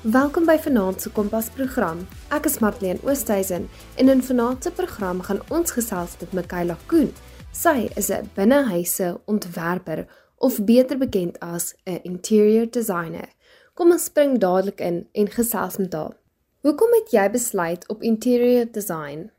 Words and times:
Welkom 0.00 0.46
by 0.46 0.56
Vanaand 0.56 1.02
se 1.02 1.10
Kompas 1.12 1.50
program. 1.52 1.98
Ek 2.32 2.46
is 2.48 2.54
Marlene 2.64 3.02
Oosthuizen 3.04 3.66
en 4.00 4.08
in 4.08 4.22
Vanaand 4.24 4.64
se 4.64 4.70
program 4.72 5.20
gaan 5.20 5.42
ons 5.52 5.74
gesels 5.76 6.14
met 6.22 6.32
Mikaela 6.32 6.76
Koen. 6.88 7.10
Sy 7.52 7.90
is 8.00 8.08
'n 8.08 8.30
binnehuise 8.34 9.20
ontwerper 9.26 10.06
of 10.38 10.64
beter 10.64 10.96
bekend 10.98 11.38
as 11.40 11.74
'n 11.84 12.00
interior 12.02 12.70
designer. 12.70 13.28
Kom 13.74 13.90
ons 13.90 14.04
spring 14.04 14.38
dadelik 14.38 14.80
in 14.80 15.06
en 15.12 15.28
gesels 15.28 15.76
met 15.76 15.92
haar. 15.92 16.16
Hoekom 16.62 16.88
het 16.92 17.10
jy 17.10 17.30
besluit 17.30 17.88
op 17.88 18.02
interior 18.02 18.72
design? 18.72 19.30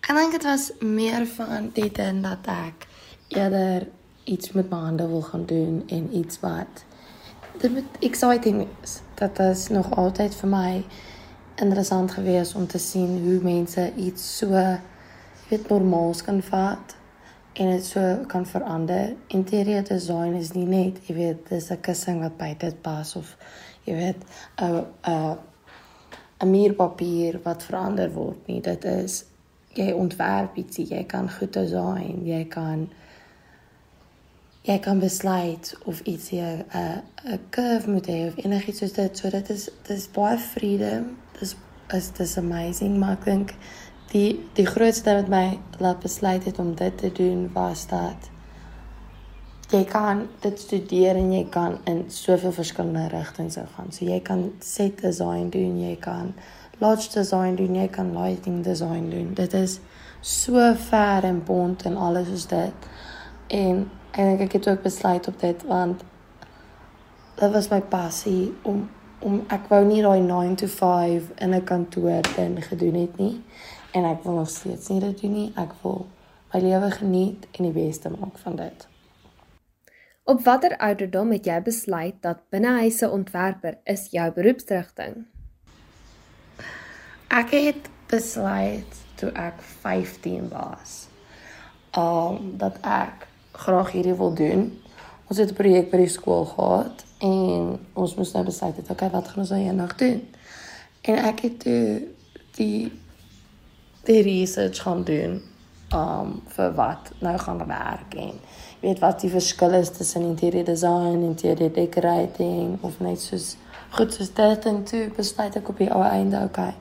Ek 0.00 0.16
dink 0.16 0.32
dit 0.32 0.42
was 0.42 0.72
meer 0.80 1.26
van 1.26 1.70
dit 1.72 1.98
en 1.98 2.22
dat 2.22 2.46
ek 2.46 2.86
eerder 3.28 3.86
iets 4.24 4.52
met 4.52 4.70
my 4.70 4.78
hande 4.78 5.06
wil 5.06 5.22
gaan 5.22 5.46
doen 5.46 5.82
en 5.86 6.16
iets 6.16 6.40
wat 6.40 6.90
dit 7.62 7.72
moet 7.72 7.98
exciting 8.00 8.66
is 8.82 9.00
dat 9.14 9.38
is 9.38 9.68
nog 9.68 9.90
altyd 9.96 10.34
vir 10.34 10.48
my 10.50 10.84
interessant 11.54 12.10
gewees 12.10 12.54
om 12.58 12.66
te 12.66 12.78
sien 12.78 13.20
hoe 13.22 13.38
mense 13.42 13.92
iets 13.94 14.24
so 14.38 14.62
weet 15.48 15.68
normaals 15.68 16.24
kan 16.26 16.42
vat 16.42 16.96
en 17.52 17.70
dit 17.70 17.84
so 17.84 18.16
kan 18.26 18.46
verander. 18.46 19.14
Interieur 19.26 19.84
design 19.84 20.34
is 20.34 20.52
nie 20.56 20.66
net, 20.66 20.98
jy 21.06 21.14
weet, 21.14 21.48
dis 21.48 21.70
'n 21.70 21.80
kussing 21.80 22.20
wat 22.20 22.36
by 22.36 22.54
dit 22.58 22.82
pas 22.82 23.16
of 23.16 23.36
jy 23.84 23.94
weet 23.94 24.24
'n 24.56 24.84
'n 25.06 25.38
'n 26.40 26.50
muurpapier 26.50 27.40
wat 27.44 27.62
verander 27.62 28.10
word 28.12 28.46
nie. 28.46 28.60
Dit 28.60 28.84
is 28.84 29.24
jy 29.74 29.92
ontwerp 29.92 30.56
ietsie, 30.56 30.86
jy 30.88 31.04
kan 31.04 31.30
goed 31.30 31.52
design, 31.52 32.24
jy 32.24 32.44
kan 32.44 32.88
jy 34.62 34.78
kan 34.78 34.98
besluit 35.02 35.74
of 35.84 36.00
iets 36.00 36.28
hier 36.28 36.64
'n 36.74 37.02
'n 37.24 37.40
curve 37.50 37.90
moet 37.90 38.06
hê 38.06 38.26
of 38.26 38.44
enigiets 38.44 38.78
soos 38.78 38.92
dit. 38.92 39.18
So 39.18 39.30
dit 39.30 39.50
is 39.50 39.68
dis 39.82 40.10
baie 40.10 40.38
freedom. 40.38 41.16
Dis 41.38 41.56
is 41.94 42.10
dis 42.10 42.36
amazing, 42.38 42.98
maar 42.98 43.12
ek 43.12 43.24
dink 43.24 43.54
die 44.12 44.48
die 44.54 44.66
grootste 44.66 45.14
wat 45.14 45.28
my 45.28 45.58
laat 45.78 46.00
besluit 46.00 46.44
het 46.44 46.58
om 46.58 46.74
dit 46.74 46.98
te 46.98 47.12
doen 47.12 47.50
was 47.52 47.86
dat 47.86 48.30
jy 49.72 49.84
kan 49.84 50.28
dit 50.40 50.58
studeer 50.60 51.16
en 51.16 51.32
jy 51.32 51.46
kan 51.48 51.78
in 51.84 52.04
soveel 52.08 52.52
verskillende 52.52 53.08
rigtings 53.08 53.56
gaan. 53.56 53.92
So 53.92 54.04
jy 54.04 54.20
kan 54.20 54.52
set 54.60 55.00
design 55.00 55.48
doen, 55.50 55.80
jy 55.80 55.96
kan 55.96 56.34
lodge 56.78 57.12
design 57.12 57.54
doen, 57.56 57.74
jy 57.74 57.88
kan 57.88 58.12
lighting 58.12 58.64
design 58.64 59.10
doen. 59.10 59.34
Dit 59.34 59.54
is 59.54 59.80
so 60.20 60.74
ver 60.74 61.24
en 61.24 61.44
bont 61.44 61.82
en 61.82 61.96
alles 61.96 62.28
is 62.28 62.46
dit. 62.46 62.88
En 63.48 63.90
En 64.12 64.38
ek 64.38 64.52
het 64.52 64.68
ook 64.68 64.82
besluit 64.82 65.28
op 65.28 65.40
dit 65.40 65.62
want 65.66 66.02
dit 67.34 67.50
was 67.52 67.68
my 67.68 67.80
passie 67.80 68.54
om 68.62 68.90
om 69.22 69.44
ek 69.54 69.68
wou 69.70 69.84
nie 69.86 70.00
daai 70.02 70.20
9 70.20 70.56
to 70.58 70.66
5 70.66 71.28
in 71.38 71.54
'n 71.54 71.64
kantoor 71.64 72.22
ding 72.36 72.64
gedoen 72.64 72.94
het 72.94 73.16
nie 73.16 73.42
en 73.92 74.04
ek 74.04 74.22
wil 74.22 74.32
nog 74.32 74.50
steeds 74.50 74.88
nie 74.88 75.00
dit 75.00 75.20
doen 75.20 75.32
nie. 75.32 75.52
Ek 75.56 75.72
wil 75.82 76.06
my 76.52 76.60
lewe 76.60 76.90
geniet 76.90 77.46
en 77.52 77.68
die 77.68 77.72
beste 77.76 78.10
maak 78.10 78.38
van 78.38 78.56
dit. 78.56 78.86
Op 80.24 80.44
watter 80.44 80.76
ouderdom 80.76 81.32
het 81.32 81.46
jy 81.46 81.62
besluit 81.62 82.14
dat 82.22 82.44
binnehuise 82.50 83.10
ontwerper 83.10 83.78
is 83.84 84.08
jou 84.10 84.28
beroepsrigting? 84.32 85.24
Ek 87.28 87.50
het 87.50 87.88
besluit 88.06 89.00
toe 89.14 89.32
ek 89.32 89.60
15 89.82 90.48
was. 90.48 91.08
Um 91.98 92.54
dat 92.58 92.78
ek 92.82 93.26
graag 93.64 93.92
hierdie 93.94 94.16
wil 94.18 94.34
doen. 94.34 94.66
Ons 95.28 95.38
het 95.38 95.50
'n 95.50 95.58
projek 95.60 95.90
by 95.90 95.96
die 95.96 96.08
skool 96.08 96.44
gehad 96.44 97.04
en 97.18 97.78
ons 97.92 98.14
moes 98.14 98.32
nou 98.32 98.44
besluit 98.44 98.76
het 98.76 98.90
okay, 98.90 99.10
wat 99.10 99.28
gaan 99.28 99.38
ons 99.44 99.50
nou 99.50 99.60
eendag 99.60 99.96
doen? 99.96 100.22
En 101.02 101.16
ek 101.16 101.40
het 101.40 101.60
toe 101.60 102.02
die 102.56 102.92
die 104.04 104.22
research 104.22 104.82
gaan 104.82 105.04
doen 105.04 105.42
um 105.94 106.42
vir 106.54 106.72
wat 106.74 107.10
nou 107.20 107.34
gaan 107.38 107.60
werk 107.66 108.14
en 108.14 108.32
jy 108.80 108.88
weet 108.88 109.02
wat 109.02 109.20
die 109.20 109.30
verskil 109.30 109.76
is 109.78 109.90
tussen 109.90 110.24
interior 110.26 110.64
design 110.64 111.12
en 111.12 111.26
interior 111.28 111.72
decorating 111.72 112.78
of 112.80 112.98
net 113.00 113.20
soos 113.20 113.56
goed 113.90 114.14
soos 114.14 114.32
dit 114.34 114.66
en 114.72 114.80
toe 114.88 115.04
besluit 115.16 115.56
ek 115.60 115.68
op 115.68 115.84
die 115.84 115.90
ou 115.92 116.00
einde 116.02 116.40
okay 116.48 116.72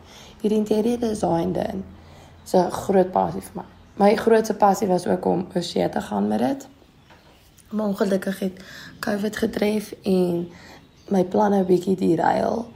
hierdie 0.42 0.62
interior 0.64 1.04
design 1.04 1.54
dan 1.58 1.84
so 2.44 2.58
'n 2.58 2.72
groot 2.72 3.12
passie 3.12 3.42
vir 3.42 3.62
my 3.62 3.81
my 4.02 4.16
grootste 4.16 4.54
passie 4.54 4.88
was 4.88 5.08
ook 5.08 5.26
om 5.26 5.48
oorsee 5.56 5.90
te 5.90 6.02
gaan 6.02 6.28
met 6.28 6.40
dit. 6.40 6.68
Maar 7.70 7.86
ongelukkig 7.86 8.40
het 8.40 8.64
COVID 9.00 9.38
getref 9.38 9.94
en 10.04 10.50
my 11.08 11.24
planne 11.24 11.64
bietjie 11.64 11.96
derail. 11.96 12.72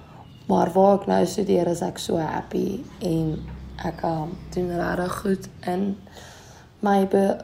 Maar 0.47 0.71
waar 0.71 0.99
ek 0.99 1.07
nou 1.09 1.25
studeer 1.25 1.67
is 1.67 1.81
ek 1.81 1.97
so 1.97 2.21
happy 2.21 2.83
en 3.01 3.39
ek 3.81 4.03
um, 4.05 4.35
doen 4.53 4.69
regtig 4.77 5.15
goed 5.21 5.47
in 5.65 5.95
my 6.85 6.99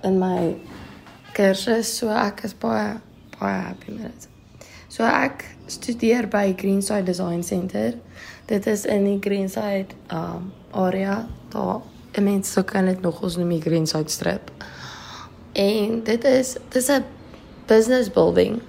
in 0.06 0.20
my 0.22 0.54
kursus 1.34 1.96
so 1.98 2.14
ek 2.14 2.44
is 2.46 2.54
baie 2.54 3.00
baie 3.40 3.62
happy 3.66 3.96
met 3.98 4.12
dit. 4.14 4.30
So 4.94 5.08
ek 5.08 5.48
studeer 5.66 6.30
by 6.30 6.54
Greenside 6.58 7.10
Design 7.10 7.42
Center. 7.44 7.98
Dit 8.46 8.68
is 8.68 8.86
in 8.86 9.10
die 9.10 9.18
Greenside 9.24 9.98
um 10.14 10.52
area 10.72 11.26
daar 11.50 11.82
'n 12.14 12.24
mens 12.24 12.52
sou 12.52 12.64
kan 12.66 12.86
dit 12.86 13.02
nog 13.02 13.22
ons 13.22 13.38
noem 13.38 13.50
die 13.50 13.62
Greenside 13.62 14.10
Strip. 14.10 14.52
En 15.54 16.04
dit 16.04 16.24
is 16.24 16.56
dis 16.70 16.88
'n 16.88 17.04
business 17.68 18.12
building. 18.12 18.62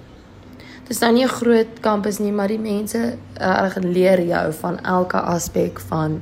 Dit 0.83 0.89
is 0.89 0.99
nou 0.99 1.13
nie 1.13 1.23
'n 1.23 1.27
groot 1.27 1.79
kampus 1.79 2.17
nie, 2.19 2.31
maar 2.31 2.47
die 2.47 2.59
mense 2.59 3.17
reg 3.33 3.77
uh, 3.77 3.83
leer 3.83 4.21
jou 4.21 4.53
van 4.53 4.79
elke 4.79 5.19
aspek 5.19 5.79
van 5.79 6.21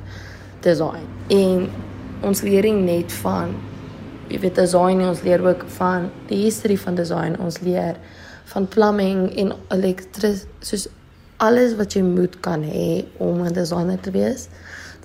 design. 0.60 1.06
En 1.28 1.70
ons 2.22 2.40
leering 2.40 2.84
net 2.84 3.12
van 3.12 3.54
jy 4.28 4.38
weet 4.40 4.54
design 4.54 5.00
ons 5.00 5.22
leer 5.22 5.46
ook 5.46 5.64
van 5.66 6.10
die 6.26 6.42
history 6.44 6.78
van 6.78 6.94
design, 6.94 7.36
ons 7.38 7.60
leer 7.60 7.96
van 8.44 8.68
plumbing 8.68 9.36
en 9.36 9.52
elektris 9.68 10.44
soos 10.60 10.88
alles 11.36 11.74
wat 11.74 11.92
jy 11.92 12.02
moet 12.02 12.40
kan 12.40 12.62
hê 12.62 13.04
om 13.18 13.42
'n 13.42 13.52
designer 13.52 14.00
te 14.00 14.10
wees 14.10 14.48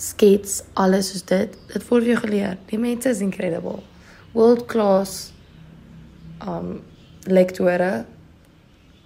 skets, 0.01 0.63
alles 0.73 1.11
soos 1.11 1.25
dit. 1.27 1.55
Dit 1.73 1.87
word 1.89 2.05
vir 2.05 2.13
jou 2.13 2.19
geleer. 2.25 2.57
Die 2.69 2.79
mense 2.81 3.09
is 3.09 3.23
incredible. 3.23 3.81
World 4.33 4.65
class 4.69 5.31
um 6.45 6.81
lektore. 7.27 8.05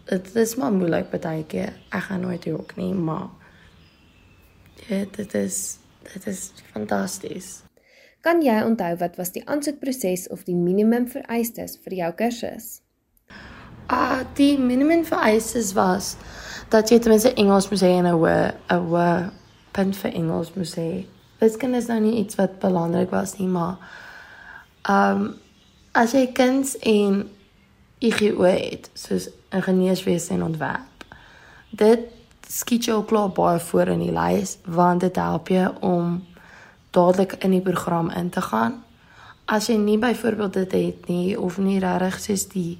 Dit 0.09 0.35
is 0.35 0.55
maar 0.59 0.73
moeilik 0.75 1.11
baie 1.13 1.45
keer. 1.47 1.73
Ek 1.89 2.09
gaan 2.09 2.25
nooit 2.25 2.47
ook 2.51 2.75
nie, 2.75 2.93
maar 2.93 3.29
ja, 4.87 5.05
dit 5.15 5.33
is 5.33 5.77
dit 6.13 6.27
is 6.27 6.51
fantasties. 6.73 7.61
Kan 8.21 8.41
jy 8.45 8.59
onthou 8.65 8.95
wat 9.01 9.15
was 9.17 9.31
die 9.33 9.43
aansoekproses 9.49 10.27
of 10.29 10.43
die 10.45 10.55
minimum 10.57 11.07
vereistes 11.09 11.77
vir 11.81 11.95
jou 12.01 12.09
kursus? 12.17 12.81
Ah, 13.87 14.21
die 14.37 14.57
minimum 14.59 15.05
vereistes 15.05 15.73
was 15.73 16.15
dat 16.69 16.89
jy 16.89 16.99
ten 16.99 17.11
minste 17.11 17.33
Engels 17.33 17.69
moet 17.69 17.81
hê 17.81 17.93
en 17.97 18.07
'n 18.07 18.53
'n 18.69 19.31
punt 19.71 19.97
vir 19.97 20.13
Engels 20.13 20.53
moes 20.55 20.75
hê. 20.75 21.05
Wiskunde 21.41 21.77
is 21.77 21.87
nou 21.89 21.99
nie 21.99 22.17
iets 22.21 22.37
wat 22.39 22.59
belangrik 22.59 23.09
was 23.09 23.37
nie, 23.39 23.47
maar 23.47 23.77
ehm 24.81 25.21
um, 25.21 25.29
as 25.91 26.13
jy 26.15 26.29
kuns 26.31 26.77
en 26.87 27.25
IGO 27.99 28.45
het, 28.47 28.89
soos 28.95 29.27
ingenieurswese 29.51 30.33
en 30.33 30.43
ontwerp. 30.43 31.03
Dit 31.69 32.07
skiet 32.47 32.87
jou 32.87 33.01
klaar 33.05 33.29
baie 33.35 33.59
voor 33.59 33.91
in 33.93 34.05
die 34.05 34.13
lys 34.15 34.57
want 34.65 35.03
dit 35.03 35.15
help 35.15 35.51
jou 35.51 35.67
om 35.81 36.15
dadelik 36.95 37.35
in 37.43 37.51
die 37.55 37.61
program 37.61 38.09
in 38.09 38.29
te 38.29 38.41
gaan. 38.41 38.81
As 39.45 39.67
jy 39.67 39.77
nie 39.79 39.97
byvoorbeeld 39.99 40.53
dit 40.53 40.71
het 40.71 41.07
nie 41.07 41.39
of 41.39 41.57
nie 41.57 41.79
regtig 41.79 42.19
soos 42.19 42.47
die 42.51 42.79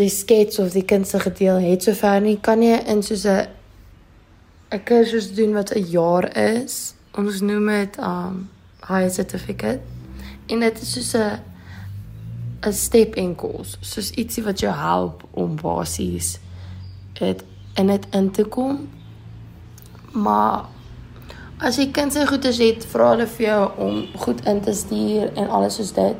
die 0.00 0.08
skets 0.08 0.58
of 0.58 0.72
die 0.72 0.84
kunstige 0.88 1.32
deel 1.36 1.58
het 1.60 1.84
sover 1.84 2.20
nie, 2.24 2.38
kan 2.40 2.62
jy 2.62 2.78
in 2.88 3.02
soos 3.02 3.26
'n 3.26 3.48
'n 4.70 4.82
kursus 4.84 5.34
doen 5.34 5.52
wat 5.52 5.74
'n 5.74 5.84
jaar 5.90 6.36
is. 6.36 6.94
Ons 7.14 7.40
noem 7.40 7.66
dit 7.66 7.98
um 7.98 8.48
high 8.86 9.10
certificate. 9.10 9.80
En 10.46 10.60
dit 10.60 10.80
is 10.82 10.92
soos 10.92 11.12
'n 11.14 11.40
'n 12.66 12.72
step 12.72 13.14
in 13.14 13.34
course, 13.34 13.76
soos 13.80 14.10
ietsie 14.10 14.42
wat 14.42 14.60
jou 14.60 14.74
help 14.74 15.24
om 15.30 15.56
basies 15.62 16.38
dit 17.12 17.44
in 17.74 17.86
dit 17.86 18.06
in 18.10 18.30
te 18.30 18.44
kom. 18.44 18.88
Maar 20.12 20.64
as 21.58 21.76
jy 21.76 21.90
kind 21.90 22.12
se 22.12 22.26
goeie 22.26 22.52
het, 22.66 22.86
vra 22.86 23.10
hulle 23.10 23.26
vir 23.26 23.46
jou 23.46 23.70
om 23.76 24.06
goed 24.16 24.44
in 24.44 24.60
te 24.60 24.72
stuur 24.72 25.32
en 25.34 25.48
alles 25.48 25.74
soos 25.74 25.92
dit. 25.92 26.16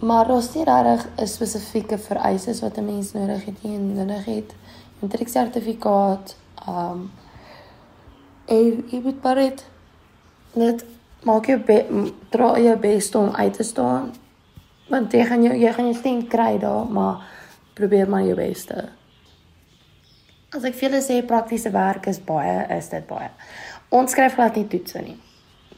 Maar 0.00 0.26
daar's 0.26 0.54
nie 0.54 0.64
regtig 0.64 1.06
'n 1.16 1.26
spesifieke 1.26 1.98
vereistes 1.98 2.60
wat 2.60 2.78
'n 2.78 2.84
mens 2.84 3.12
nodig 3.12 3.44
het 3.44 3.62
nie, 3.62 3.78
nodig 3.78 4.24
het 4.24 4.52
'n 4.52 4.56
matrieksertifikaat, 4.98 6.36
um 6.68 7.10
en 8.50 8.84
jy 8.90 9.02
moet 9.04 9.22
maar 9.22 9.42
net 9.42 9.66
net 10.54 10.84
maak 11.24 11.46
jou 11.46 11.58
dra 12.30 12.54
jou 12.58 12.76
bes 12.80 13.10
om 13.14 13.34
uit 13.34 13.52
te 13.54 13.66
staan 13.66 14.12
want 14.90 15.12
jy 15.12 15.26
gaan 15.26 15.44
jou 15.46 15.54
jy 15.54 15.74
gaan 15.76 15.92
jou 15.92 15.98
stem 15.98 16.24
kry 16.28 16.56
daar 16.58 16.88
maar 16.90 17.28
probeer 17.74 18.08
maar 18.08 18.26
jou 18.26 18.36
beste 18.36 18.88
As 20.50 20.64
ek 20.66 20.74
julle 20.82 20.98
sê 20.98 21.20
praktiese 21.22 21.70
werk 21.70 22.08
is 22.10 22.16
baie, 22.26 22.64
is 22.74 22.88
dit 22.90 23.04
baie. 23.06 23.28
Ons 23.94 24.10
skryf 24.10 24.34
glad 24.34 24.56
nie 24.58 24.64
toetse 24.66 24.98
nie. 24.98 25.14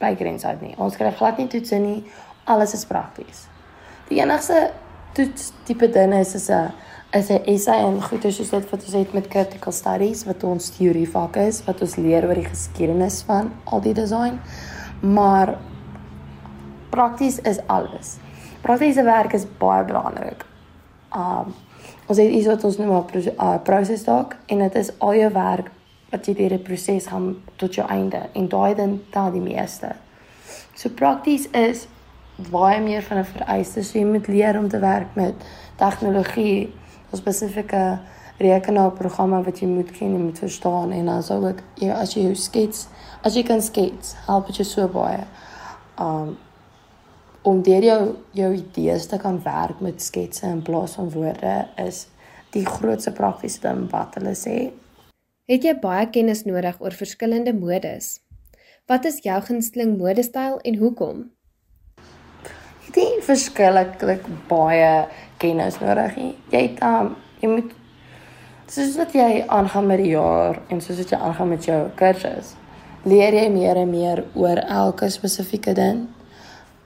By 0.00 0.14
Grenside 0.16 0.64
nie. 0.64 0.72
Ons 0.80 0.96
skryf 0.96 1.18
glad 1.18 1.36
nie 1.36 1.50
toetse 1.52 1.76
nie. 1.76 1.98
Alles 2.48 2.72
is 2.78 2.86
prakties. 2.88 3.42
Die 4.08 4.22
enigste 4.24 4.70
toets 5.12 5.50
tipe 5.68 5.90
ding 5.92 6.14
is 6.16 6.32
is 6.38 6.48
'n 6.48 6.72
is 7.12 7.28
'n 7.28 7.44
essay 7.44 7.78
en 7.84 8.02
goeie 8.02 8.30
soos 8.32 8.50
dit 8.50 8.70
wat 8.70 8.84
ons 8.84 8.92
het 8.92 9.12
met 9.12 9.28
critical 9.28 9.72
studies 9.72 10.24
wat 10.24 10.44
ons 10.44 10.70
teorie 10.76 11.08
vak 11.08 11.36
is 11.36 11.64
wat 11.64 11.80
ons 11.80 11.96
leer 11.96 12.24
oor 12.24 12.34
die 12.34 12.48
geskiedenis 12.48 13.22
van 13.22 13.52
al 13.64 13.80
die 13.80 13.94
design. 13.94 14.40
Maar 15.00 15.58
prakties 16.90 17.38
is 17.38 17.58
alles. 17.66 18.16
Praktiese 18.62 19.02
werk 19.02 19.32
is 19.32 19.46
baie 19.58 19.84
belangrik. 19.84 20.44
Um 21.16 21.54
ons 22.06 22.18
het 22.18 22.30
iets 22.30 22.46
wat 22.46 22.64
ons 22.64 22.78
noem 22.78 22.90
'n 22.90 23.28
uh, 23.40 23.56
proses 23.62 24.04
doc 24.04 24.36
en 24.46 24.58
dit 24.58 24.74
is 24.74 24.90
al 24.98 25.14
jou 25.14 25.32
werk 25.32 25.70
wat 26.10 26.26
jy 26.26 26.34
deur 26.34 26.48
die 26.48 26.58
proses 26.58 27.06
gaan 27.06 27.36
tot 27.56 27.74
jou 27.74 27.88
einde 27.88 28.28
en 28.32 28.48
daai 28.48 28.74
dan 28.74 29.00
daai 29.10 29.32
die 29.32 29.40
meeste. 29.40 29.94
So 30.74 30.88
prakties 30.88 31.48
is 31.50 31.86
baie 32.50 32.80
meer 32.80 33.02
van 33.02 33.18
'n 33.18 33.24
vereiste. 33.24 33.82
So 33.82 33.98
jy 33.98 34.04
moet 34.04 34.26
leer 34.26 34.58
om 34.58 34.68
te 34.68 34.78
werk 34.78 35.14
met 35.14 35.34
tegnologie, 35.76 36.72
spesifieke 37.18 37.82
rekenaarprogramme 38.42 39.42
wat 39.46 39.60
jy 39.62 39.68
moet 39.70 39.90
ken 39.94 40.14
en 40.16 40.28
moet 40.28 40.38
verstaan 40.38 40.92
en 40.92 41.10
dan 41.10 41.22
sou 41.22 41.38
ook 41.44 41.60
jy 41.80 41.90
as 41.94 42.14
jy 42.16 42.26
jou 42.28 42.38
skets, 42.38 42.86
as 43.22 43.36
jy 43.36 43.44
kan 43.46 43.62
skets, 43.62 44.14
help 44.26 44.48
dit 44.50 44.62
jou 44.62 44.68
so 44.68 44.88
baie. 44.92 45.22
Um 46.00 46.38
om 47.42 47.58
deur 47.66 47.82
jou 47.82 48.02
jou 48.38 48.48
idees 48.54 49.08
te 49.10 49.18
kan 49.18 49.40
werk 49.42 49.80
met 49.82 50.02
sketse 50.02 50.46
in 50.46 50.60
plaas 50.62 50.94
van 50.94 51.08
woorde 51.10 51.56
is 51.82 52.04
die 52.54 52.62
grootste 52.66 53.10
praktiese 53.16 53.58
ding 53.64 53.88
wat 53.90 54.14
hulle 54.18 54.36
sê. 54.38 54.70
Het 55.50 55.66
jy 55.66 55.72
baie 55.82 56.06
kennis 56.14 56.44
nodig 56.46 56.78
oor 56.78 56.94
verskillende 56.94 57.54
modes? 57.56 58.20
Wat 58.86 59.08
is 59.10 59.18
jou 59.24 59.38
gunsteling 59.42 59.96
modestyl 59.98 60.60
en 60.62 60.78
hoekom? 60.78 61.24
Ek 62.92 62.98
het 62.98 63.24
verskriklik 63.26 64.26
baie 64.50 64.92
kennis 65.42 65.78
nodig. 65.82 66.16
Jy 66.52 66.64
het 66.68 66.82
um, 66.86 67.14
jy 67.42 67.50
moet 67.50 67.74
soos 68.72 68.96
wat 68.96 69.14
jy 69.16 69.44
aangaan 69.52 69.88
met 69.90 70.00
die 70.00 70.12
jaar 70.14 70.60
en 70.72 70.80
soos 70.80 71.00
wat 71.02 71.12
jy 71.12 71.18
aangaan 71.18 71.50
met 71.52 71.66
jou 71.68 71.80
kursus, 71.98 72.54
leer 73.04 73.34
jy 73.36 73.48
meer 73.52 73.80
en 73.82 73.90
meer 73.90 74.24
oor 74.38 74.62
elke 74.62 75.10
spesifieke 75.12 75.74
ding. 75.76 76.06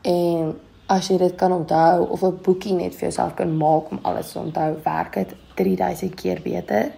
En 0.02 0.54
as 0.90 1.10
jy 1.10 1.18
dit 1.18 1.34
kan 1.38 1.52
onthou 1.52 2.06
of 2.14 2.22
'n 2.22 2.38
boekie 2.42 2.74
net 2.74 2.94
vir 2.94 3.08
jouself 3.08 3.34
kan 3.34 3.56
maak 3.56 3.90
om 3.90 3.98
alles 4.02 4.32
te 4.32 4.38
onthou, 4.38 4.76
werk 4.84 5.14
dit 5.14 5.34
3000 5.54 6.14
keer 6.14 6.40
beter. 6.42 6.92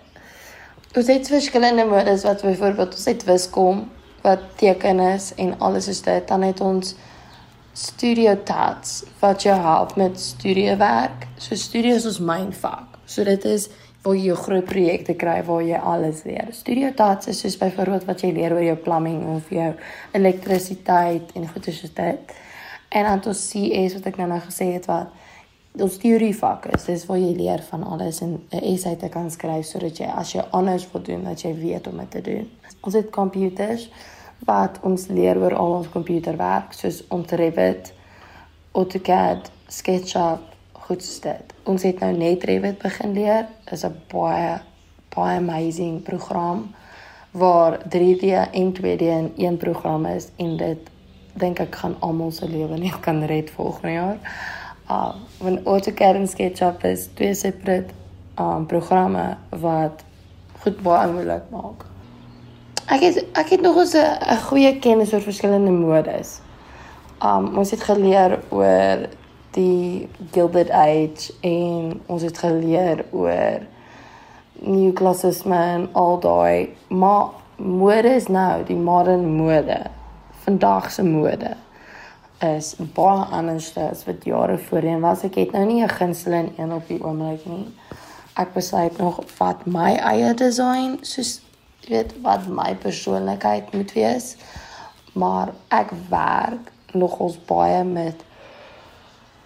Ons 0.97 1.07
het 1.07 1.29
verskillende 1.29 1.85
modes 1.85 2.23
wat 2.25 2.43
byvoorbeeld 2.43 2.95
ons 2.95 3.05
het 3.05 3.25
wiskom 3.25 3.89
wat 4.23 4.39
teken 4.57 5.01
is 5.01 5.35
en 5.35 5.59
alles 5.59 5.89
is 5.89 6.03
dit 6.03 6.29
dan 6.29 6.43
het 6.43 6.61
ons 6.61 6.95
studio 7.79 8.35
tats 8.43 9.05
wat 9.21 9.43
jou 9.43 9.55
help 9.55 9.97
met 9.97 10.19
studiowerk. 10.21 11.29
So 11.39 11.55
studio 11.55 11.95
is 11.95 12.07
ons 12.11 12.19
myn 12.19 12.51
vak. 12.53 12.99
So 13.07 13.25
dit 13.25 13.45
is 13.47 13.69
waar 14.03 14.17
jy 14.19 14.25
jou 14.31 14.39
groot 14.41 14.67
projekte 14.67 15.15
kry 15.19 15.37
waar 15.47 15.63
jy 15.63 15.79
alles 15.79 16.25
leer. 16.27 16.51
Studio 16.55 16.91
tats 16.99 17.31
is 17.31 17.43
soos 17.45 17.59
byvoorbeeld 17.61 18.09
wat 18.09 18.25
jy 18.25 18.33
leer 18.35 18.57
oor 18.57 18.67
jou 18.67 18.77
plumbing 18.83 19.23
of 19.37 19.51
jou 19.55 19.71
elektrisiteit 20.19 21.31
en 21.39 21.47
goeie 21.53 21.77
soos 21.77 21.95
dit. 21.95 22.35
En 22.89 23.09
dan 23.11 23.23
tot 23.23 23.39
CS 23.39 23.99
wat 23.99 24.11
ek 24.11 24.19
nou 24.19 24.29
nou 24.33 24.41
gesê 24.49 24.73
het 24.75 24.91
wat 24.91 25.15
ons 25.79 26.03
teorie 26.03 26.35
vak 26.35 26.67
is. 26.75 26.89
Dis 26.91 27.07
waar 27.07 27.23
jy 27.23 27.33
leer 27.39 27.63
van 27.71 27.87
alles 27.87 28.23
en 28.27 28.41
'n 28.51 28.63
essay 28.75 28.97
te 28.97 29.09
kan 29.09 29.31
skryf 29.31 29.67
sodat 29.67 29.99
jy 29.99 30.07
as 30.07 30.35
jy 30.35 30.43
anders 30.51 30.89
wil 30.93 31.03
doen 31.03 31.25
dat 31.25 31.43
jy 31.43 31.55
weet 31.55 31.85
hoe 31.87 31.95
om 31.95 31.99
dit 32.01 32.11
te 32.11 32.21
doen. 32.21 32.51
Ons 32.81 32.95
het 32.95 33.11
computers 33.11 33.91
wat 34.47 34.79
ons 34.83 35.07
leer 35.07 35.39
oor 35.39 35.55
al 35.55 35.73
ons 35.81 35.89
komputerwerk 35.89 36.73
soos 36.73 37.03
te 37.27 37.37
Revit, 37.37 37.93
AutoCAD, 38.73 39.51
SketchUp, 39.69 40.45
goedste 40.73 41.29
dit. 41.29 41.55
Ons 41.69 41.83
het 41.83 42.01
nou 42.01 42.13
net 42.17 42.45
Revit 42.45 42.79
begin 42.79 43.13
leer. 43.13 43.47
Is 43.73 43.85
'n 43.85 43.95
baie 44.13 44.61
baie 45.15 45.37
amazing 45.37 46.03
program 46.03 46.75
waar 47.31 47.79
3D 47.89 48.23
en 48.53 48.73
2D 48.73 49.01
in 49.01 49.33
een 49.37 49.57
program 49.57 50.07
is 50.07 50.29
en 50.37 50.57
dit 50.57 50.79
dink 51.33 51.59
ek 51.59 51.75
gaan 51.75 51.97
almal 51.99 52.31
se 52.31 52.49
lewe 52.49 52.79
net 52.79 53.01
kan 53.07 53.23
red 53.25 53.51
volgende 53.51 53.93
jaar. 53.93 54.19
Uh 54.91 55.15
want 55.39 55.67
AutoCAD 55.67 56.15
en 56.15 56.29
SketchUp 56.29 56.85
is 56.85 57.09
twee 57.15 57.35
separate 57.35 57.95
um 58.39 58.67
programme 58.67 59.37
wat 59.49 60.05
goed 60.63 60.83
baie 60.83 61.13
moeilik 61.13 61.51
maak. 61.51 61.88
Ek 62.89 63.03
het 63.05 63.25
ek 63.37 63.49
het 63.49 63.61
nog 63.61 63.77
'n 63.77 64.37
goeie 64.49 64.79
kennis 64.79 65.13
oor 65.13 65.21
verskillende 65.21 65.71
modes. 65.71 66.41
Um 67.23 67.59
ons 67.59 67.71
het 67.71 67.83
geleer 67.83 68.39
oor 68.49 69.09
die 69.51 70.09
Gilded 70.33 70.71
Age 70.71 71.33
en 71.41 72.01
ons 72.07 72.23
het 72.23 72.39
geleer 72.39 73.05
oor 73.11 73.61
New 74.53 74.93
Classicism 74.93 75.53
en 75.53 75.89
al 75.93 76.19
daai 76.21 76.75
maar 76.89 77.27
mode 77.57 78.15
is 78.15 78.27
nou 78.27 78.65
die 78.65 78.77
modern 78.77 79.37
mode 79.37 79.83
vandag 80.45 80.91
se 80.91 81.03
mode 81.03 81.57
is 82.41 82.77
baie 82.95 83.25
anders 83.25 83.77
as 83.77 84.05
wat 84.05 84.25
jare 84.25 84.59
voorheen 84.59 85.01
was. 85.01 85.25
Ek 85.25 85.35
het 85.35 85.53
nou 85.53 85.65
nie 85.65 85.83
'n 85.83 85.89
gunsteling 85.89 86.59
een 86.59 86.73
op 86.73 86.89
die 86.89 87.05
oomblik 87.05 87.47
nie. 87.47 87.67
Ek 88.35 88.53
besluit 88.53 88.99
nog 88.99 89.21
wat 89.39 89.67
my 89.67 89.95
eie 89.95 90.35
design 90.35 90.99
soos 91.01 91.48
weet 91.89 92.15
wat 92.23 92.47
my 92.49 92.75
persoonlikheid 92.83 93.73
moet 93.73 93.93
wees. 93.93 94.37
Maar 95.13 95.53
ek 95.75 95.93
werk 96.09 96.73
nogals 96.93 97.39
baie 97.49 97.85
met 97.85 98.25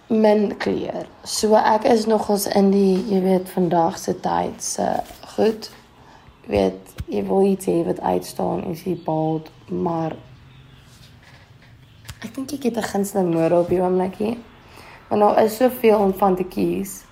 min 0.07 0.57
kleur. 0.57 1.07
So 1.23 1.55
ek 1.55 1.87
is 1.89 2.05
nogals 2.05 2.45
in 2.47 2.71
die 2.71 2.99
jy 3.09 3.21
weet 3.23 3.49
vandag 3.49 3.97
se 3.97 4.13
tyd 4.19 4.63
se 4.63 4.89
goed. 5.35 5.71
Jy 6.43 6.51
weet 6.51 6.93
jy 7.07 7.23
wil 7.27 7.47
iets 7.47 7.67
hê 7.71 7.79
wat 7.87 8.03
uitstaan 8.03 8.63
en 8.67 8.77
jy 8.77 8.95
bold, 9.05 9.49
maar 9.69 10.15
Ek 12.23 12.31
dink 12.31 12.53
ek 12.55 12.63
het 12.63 12.77
'n 12.79 12.87
gunsteling 12.87 13.33
mode 13.33 13.55
op 13.59 13.67
die 13.67 13.81
oomblikie. 13.81 14.37
Want 15.09 15.21
daar 15.21 15.43
is 15.43 15.55
soveel 15.55 15.99
om 15.99 16.13
van 16.13 16.35
te 16.35 16.43
kies. 16.43 17.03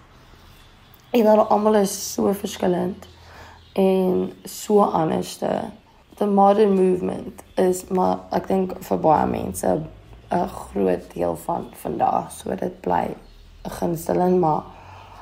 En 1.11 1.25
hulle 1.25 1.43
almal 1.43 1.75
is 1.75 2.13
so 2.13 2.33
verskillend 2.33 3.07
en 3.73 4.31
so 4.43 4.81
anderste. 4.81 5.61
The 6.17 6.25
modern 6.25 6.73
movement 6.73 7.43
is 7.55 7.87
maar 7.87 8.19
ek 8.31 8.47
dink 8.47 8.75
vir 8.83 8.97
baie 8.97 9.27
mense 9.27 9.67
'n 10.31 10.47
groot 10.47 11.13
deel 11.13 11.35
van 11.35 11.67
vandag, 11.73 12.31
so 12.31 12.55
dit 12.55 12.81
bly 12.81 13.15
'n 13.63 13.69
gunsteling, 13.69 14.39
maar 14.39 14.63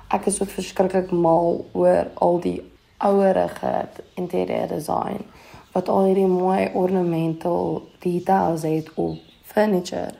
ek 0.09 0.25
is 0.25 0.41
ook 0.41 0.49
verskriklik 0.49 1.11
mal 1.11 1.65
oor 1.73 2.07
al 2.13 2.39
die 2.39 2.61
ouerige 2.97 3.87
interieur 4.15 4.67
design 4.67 5.25
wat 5.73 5.89
al 5.89 6.05
hierdie 6.05 6.27
mooi 6.27 6.69
ornamental 6.73 7.83
details 7.99 8.61
het 8.61 8.89
op 8.93 9.17
furniture. 9.43 10.13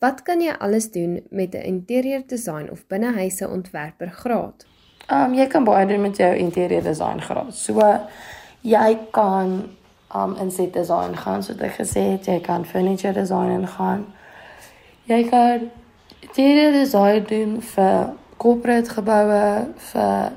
Wat 0.00 0.22
kan 0.22 0.40
jy 0.40 0.52
alles 0.58 0.90
doen 0.90 1.20
met 1.30 1.54
'n 1.54 1.62
interieur 1.62 2.22
design 2.26 2.68
of 2.70 2.86
binnehuise 2.86 3.48
ontwerper 3.48 4.10
graad? 4.10 4.66
Um 5.10 5.34
jy 5.34 5.46
kan 5.50 5.64
baie 5.64 5.86
doen 5.86 6.00
met 6.00 6.16
jou 6.16 6.30
interieur 6.36 6.82
design 6.82 7.20
graad. 7.20 7.54
So 7.54 7.82
jy 8.62 8.98
kan 9.10 9.70
um 10.14 10.36
in 10.36 10.50
set 10.50 10.72
design 10.72 11.16
gaan, 11.16 11.42
so 11.42 11.54
dit 11.54 11.72
gesê 11.72 12.00
het 12.12 12.26
jy 12.26 12.40
kan 12.40 12.64
furniture 12.64 13.12
design 13.12 13.50
ingaan. 13.60 14.06
Jy 15.04 15.24
kan 15.30 15.70
interieur 16.20 16.72
design 16.72 17.24
doen 17.26 17.60
vir 17.62 18.12
corporate 18.36 18.90
geboue, 18.90 19.66
vir 19.92 20.32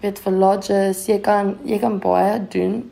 weet 0.00 0.18
vir 0.18 0.32
lodges, 0.32 1.06
jy 1.08 1.18
kan 1.20 1.56
jy 1.64 1.78
kan 1.80 1.98
baie 1.98 2.38
doen 2.52 2.84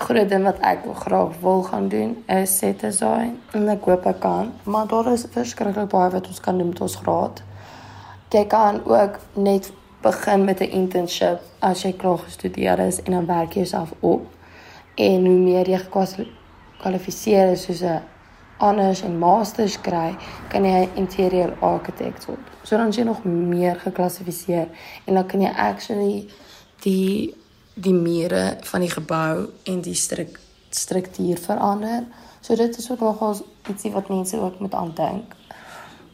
groot 0.00 0.28
ding 0.28 0.46
wat 0.48 0.60
ek 0.64 0.86
graag 1.02 1.34
wil 1.42 1.62
gaan 1.62 1.88
doen 1.92 2.14
is 2.26 2.54
set 2.58 2.80
design 2.80 3.34
en 3.52 3.68
ek 3.68 3.84
hoop 3.84 4.06
ek 4.08 4.20
kan. 4.22 4.52
Maar 4.64 4.88
daar 4.88 5.12
is 5.12 5.26
verskriklik 5.34 5.90
baie 5.92 6.12
wat 6.14 6.30
ons 6.30 6.40
kan 6.40 6.58
doen 6.58 6.72
met 6.72 6.80
ons 6.80 6.96
graad. 7.02 7.42
Jy 8.32 8.44
kan 8.46 8.80
ook 8.86 9.18
net 9.34 9.72
begin 10.02 10.44
met 10.44 10.60
'n 10.60 10.70
internship 10.70 11.40
as 11.58 11.82
jy 11.82 11.92
klaar 11.92 12.18
gestudeer 12.18 12.78
is 12.78 13.02
en 13.02 13.12
dan 13.12 13.26
werk 13.26 13.52
jy 13.52 13.60
jouself 13.60 13.92
op. 14.00 14.26
En 14.94 15.26
hoe 15.26 15.38
meer 15.38 15.68
jy 15.68 15.78
gekwalifiseer 15.78 17.50
is 17.52 17.62
soos 17.62 17.80
'n 17.82 18.02
honors 18.58 19.02
en 19.02 19.18
masters 19.18 19.80
kry, 19.80 20.16
kan 20.48 20.64
jy 20.64 20.88
interior 20.94 21.56
architect 21.60 22.24
word. 22.24 22.40
So 22.62 22.76
dan 22.76 22.92
jy 22.92 23.02
nog 23.02 23.24
meer 23.24 23.80
geklassifiseer 23.80 24.68
en 25.04 25.14
dan 25.14 25.26
kan 25.26 25.40
jy 25.40 25.52
actually 25.56 26.28
die 26.84 27.34
die 27.74 27.94
mure 27.94 28.58
van 28.60 28.80
die 28.80 28.90
gebou 28.90 29.48
en 29.64 29.80
die 29.80 29.94
struk, 29.94 30.40
struktuur 30.70 31.38
verander. 31.38 32.04
So 32.40 32.56
dit 32.56 32.78
is 32.78 32.90
ook 32.90 33.00
nogals 33.00 33.42
ietsie 33.68 33.92
wat 33.92 34.08
mense 34.08 34.40
ook 34.40 34.58
moet 34.60 34.74
aandink. 34.74 35.34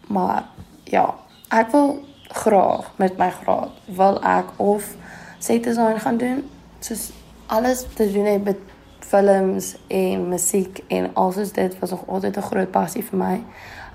Maar 0.06 0.44
ja, 0.84 1.14
ek 1.48 1.70
wil 1.70 2.04
graag 2.28 2.92
met 2.96 3.18
my 3.18 3.30
graad 3.30 3.70
wil 3.84 4.22
ek 4.22 4.46
of 4.56 4.94
set 5.38 5.64
design 5.64 5.98
gaan 5.98 6.16
doen 6.16 6.50
soos 6.80 7.10
alles 7.46 7.86
te 7.94 8.12
doen 8.12 8.24
het 8.24 8.44
met 8.44 8.58
films 9.06 9.76
en 9.86 10.28
musiek 10.28 10.80
en 10.86 11.10
alsoos 11.14 11.52
dit 11.52 11.78
was 11.78 11.90
nog 11.90 12.06
altyd 12.06 12.36
'n 12.36 12.48
groot 12.50 12.70
passie 12.70 13.04
vir 13.04 13.18
my. 13.18 13.42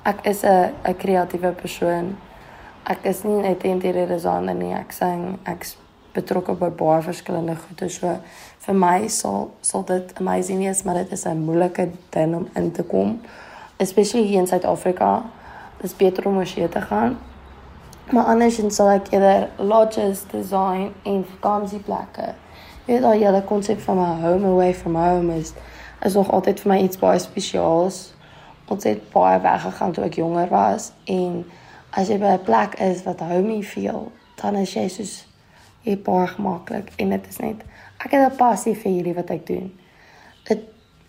Ek 0.04 0.26
is 0.26 0.44
'n 0.44 0.72
'n 0.84 0.96
kreatiewe 0.96 1.52
persoon. 1.52 2.18
Ek 2.84 2.98
is 3.02 3.24
nie 3.24 3.42
net 3.42 3.64
'n 3.64 3.68
interieur 3.68 4.08
designer 4.08 4.56
nie. 4.56 4.74
Ek 4.74 4.92
sing, 4.92 5.38
ek's 5.44 5.78
betrokke 6.14 6.54
by 6.54 6.70
baie 6.70 7.02
verskillende 7.02 7.56
goede. 7.56 7.90
So 7.90 8.20
vir 8.60 8.76
my 8.76 9.08
sal 9.08 9.52
sal 9.62 9.84
dit 9.84 10.14
amazing 10.20 10.60
wees, 10.60 10.84
maar 10.84 10.96
dit 10.96 11.12
is 11.12 11.26
'n 11.26 11.38
moeilike 11.38 11.90
ding 12.10 12.36
om 12.36 12.48
in 12.54 12.72
te 12.72 12.84
kom, 12.84 13.22
especially 13.78 14.26
hier 14.28 14.40
in 14.40 14.48
Suid-Afrika. 14.48 15.24
Dit 15.78 15.92
is 15.92 15.96
beter 15.96 16.28
om 16.28 16.38
oorsee 16.38 16.70
te 16.70 16.82
gaan. 16.82 17.18
Maar 18.12 18.24
anders 18.24 18.60
sal 18.76 18.90
ek 18.90 19.12
eerder 19.12 19.50
lodges 19.58 20.26
design 20.32 20.92
en 21.04 21.26
vakansieplekke 21.26 22.34
weet 22.86 23.04
al 23.04 23.20
julle 23.20 23.44
konsep 23.44 23.80
van 23.80 23.98
my 23.98 24.22
home 24.22 24.48
away 24.48 24.74
from 24.74 24.96
home 24.96 25.36
is 25.36 25.54
is 26.02 26.14
nog 26.14 26.32
altyd 26.32 26.60
vir 26.60 26.72
my 26.72 26.78
iets 26.82 26.98
baie 26.98 27.20
spesiaals. 27.20 28.14
Ons 28.74 28.84
het 28.84 29.04
baie 29.14 29.40
weggegaan 29.42 29.92
toe 29.94 30.04
ek 30.08 30.18
jonger 30.18 30.50
was 30.50 30.92
en 31.06 31.44
as 31.92 32.10
jy 32.10 32.18
by 32.18 32.34
'n 32.34 32.44
plek 32.44 32.80
is 32.80 33.04
wat 33.04 33.20
homey 33.20 33.62
feel, 33.62 34.12
dan 34.42 34.56
is 34.56 34.74
jy 34.74 34.88
soos 34.88 35.28
jy 35.84 35.98
baie 35.98 36.28
gemaklik 36.28 36.92
en 36.98 37.10
dit 37.10 37.28
is 37.30 37.40
net 37.40 37.64
ek 38.06 38.12
het 38.12 38.32
'n 38.32 38.38
passie 38.38 38.76
vir 38.76 38.92
hierdie 38.92 39.16
wat 39.16 39.30
ek 39.30 39.48
doen. 39.48 39.72
Dit 40.48 40.60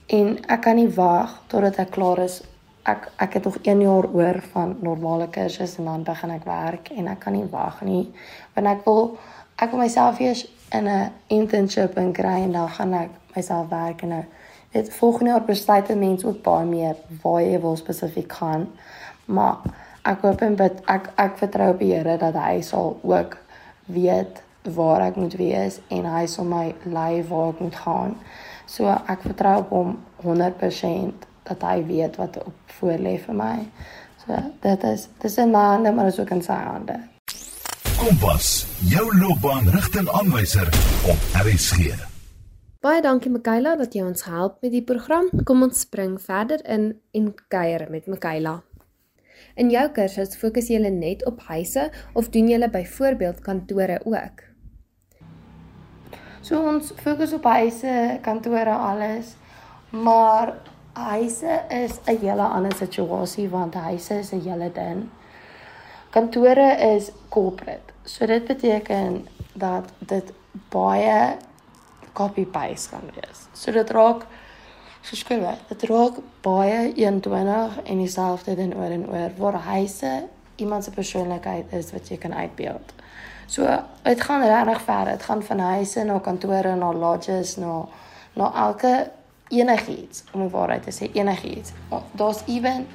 en 0.07 0.39
ek 0.49 0.61
kan 0.63 0.77
nie 0.77 0.89
wag 0.89 1.41
totdat 1.47 1.79
ek 1.79 1.91
klaar 1.91 2.19
is. 2.19 2.43
Ek 2.83 3.11
ek 3.17 3.33
het 3.33 3.45
nog 3.45 3.59
1 3.63 3.81
jaar 3.81 4.09
oor 4.13 4.43
van 4.53 4.77
normale 4.81 5.29
kursusse 5.29 5.79
en 5.79 5.85
dan 5.85 6.03
begin 6.03 6.31
ek 6.31 6.45
werk 6.45 6.91
en 6.91 7.09
ek 7.09 7.21
kan 7.21 7.33
nie 7.33 7.47
wag 7.51 7.83
nie 7.83 8.11
want 8.55 8.67
ek 8.67 8.85
wil 8.85 9.19
ek 9.57 9.71
wil 9.71 9.79
myself 9.79 10.19
eers 10.21 10.47
in 10.73 10.89
'n 10.89 11.13
internship 11.27 11.97
in 11.97 12.13
kry 12.13 12.43
en 12.43 12.53
dan 12.53 12.69
gaan 12.69 12.95
ek 12.95 13.11
myself 13.35 13.69
werk 13.69 14.03
en 14.03 14.09
nou 14.09 14.25
dit 14.73 14.95
volgende 14.95 15.31
jaar 15.31 15.45
besluit 15.45 15.89
'n 15.89 15.99
mens 15.99 16.25
ook 16.25 16.43
baie 16.43 16.67
meer 16.67 16.97
waar 17.23 17.43
jy 17.43 17.61
wil 17.61 17.77
spesifiek 17.77 18.33
gaan. 18.33 18.69
Maar 19.25 19.57
ek 20.03 20.21
hoop 20.21 20.41
en 20.41 20.57
bid 20.57 20.81
ek 20.85 21.11
ek 21.15 21.37
vertrou 21.39 21.71
op 21.71 21.79
die 21.79 21.93
Here 21.95 22.17
dat 22.19 22.35
hy 22.35 22.61
sal 22.61 22.99
ook 23.03 23.37
weet 23.85 24.43
waar 24.63 25.01
ek 25.01 25.17
moet 25.17 25.35
wees 25.37 25.81
en 25.89 26.05
hy 26.05 26.27
sal 26.27 26.45
my 26.45 26.75
lei 26.83 27.25
waar 27.29 27.49
ek 27.49 27.61
moet 27.61 27.75
gaan. 27.75 28.17
So 28.67 28.89
ek 28.89 29.21
vertrou 29.21 29.59
op 29.59 29.69
hom 29.69 29.99
100% 30.17 31.27
dat 31.49 31.63
hy 31.63 31.83
weet 31.87 32.17
wat 32.17 32.39
op 32.45 32.77
voor 32.79 32.99
lê 32.99 33.17
vir 33.27 33.35
my. 33.35 33.57
So 34.25 34.39
dit 34.63 34.85
is 34.85 35.09
dis 35.23 35.37
'n 35.39 35.51
man, 35.51 35.95
maar 35.95 36.07
is 36.07 36.21
ook 36.21 36.31
in 36.31 36.43
sy 36.43 36.53
hande. 36.53 37.01
Kompas, 37.99 38.67
jou 38.79 39.19
loopbaanrigtingaanwyser 39.19 40.69
op 41.07 41.19
RSG. 41.45 41.95
Baie 42.81 43.03
dankie 43.03 43.31
Mikaela 43.31 43.77
dat 43.77 43.95
jy 43.95 44.03
ons 44.03 44.25
help 44.25 44.57
met 44.63 44.73
die 44.73 44.83
program. 44.83 45.29
Kom 45.45 45.63
ons 45.63 45.81
spring 45.81 46.21
verder 46.21 46.65
in 46.67 47.01
en 47.13 47.35
kuier 47.49 47.87
met 47.91 48.07
Mikaela. 48.07 48.63
In 49.55 49.71
jou 49.71 49.85
kursus 49.93 50.37
fokus 50.37 50.69
jy 50.69 50.81
net 50.89 51.25
op 51.29 51.41
huise 51.47 51.91
of 52.13 52.29
doen 52.29 52.49
jy 52.49 52.69
byvoorbeeld 52.69 53.41
kantore 53.41 54.01
ook? 54.05 54.43
So 56.43 56.59
ons 56.59 56.91
fokus 56.99 57.33
op 57.33 57.45
huise, 57.45 58.19
kantore, 58.23 58.75
alles. 58.75 59.37
Maar 59.91 60.57
huise 60.93 61.63
is 61.69 61.99
'n 62.07 62.19
hele 62.19 62.43
ander 62.43 62.75
situasie 62.75 63.49
want 63.49 63.75
huise 63.75 64.19
is 64.19 64.33
'n 64.33 64.41
hele 64.41 64.73
ding. 64.73 65.11
Kantore 66.11 66.77
is 66.95 67.11
corporate. 67.29 67.93
So 68.05 68.27
dit 68.27 68.45
beteken 68.45 69.27
dat 69.53 69.85
dit 69.99 70.33
baie 70.69 71.37
copy 72.13 72.45
paste 72.45 72.89
kan 72.91 73.11
wees. 73.15 73.47
So 73.53 73.73
dit 73.73 73.91
raak 73.91 74.27
verskille. 75.01 75.55
Dit 75.69 75.83
raak 75.83 76.13
baie 76.41 76.93
21 76.95 77.83
en 77.83 77.99
dieselfde 77.99 78.55
ding 78.55 78.75
oor 78.75 78.91
en 78.91 79.09
oor 79.09 79.31
waar 79.37 79.61
huise 79.61 80.29
iemand 80.57 80.85
se 80.85 80.91
persoonlikheid 80.91 81.73
is 81.73 81.93
wat 81.93 82.09
jy 82.09 82.19
kan 82.19 82.35
uitbeeld. 82.35 82.93
So 83.47 83.67
dit 84.03 84.21
gaan 84.21 84.43
regtig 84.43 84.83
ver. 84.83 85.05
Dit 85.05 85.23
gaan 85.23 85.43
van 85.43 85.59
huise 85.59 86.05
na 86.05 86.19
kantore 86.19 86.75
na 86.75 86.93
lodges 86.93 87.57
na 87.57 87.85
na 88.35 88.53
elke 88.55 89.11
enigiets 89.53 90.25
om 90.33 90.49
waarheid 90.51 90.83
te 90.83 90.95
sê 90.95 91.11
enigiets. 91.13 91.73
Daar's 92.17 92.43
ewen 92.47 92.87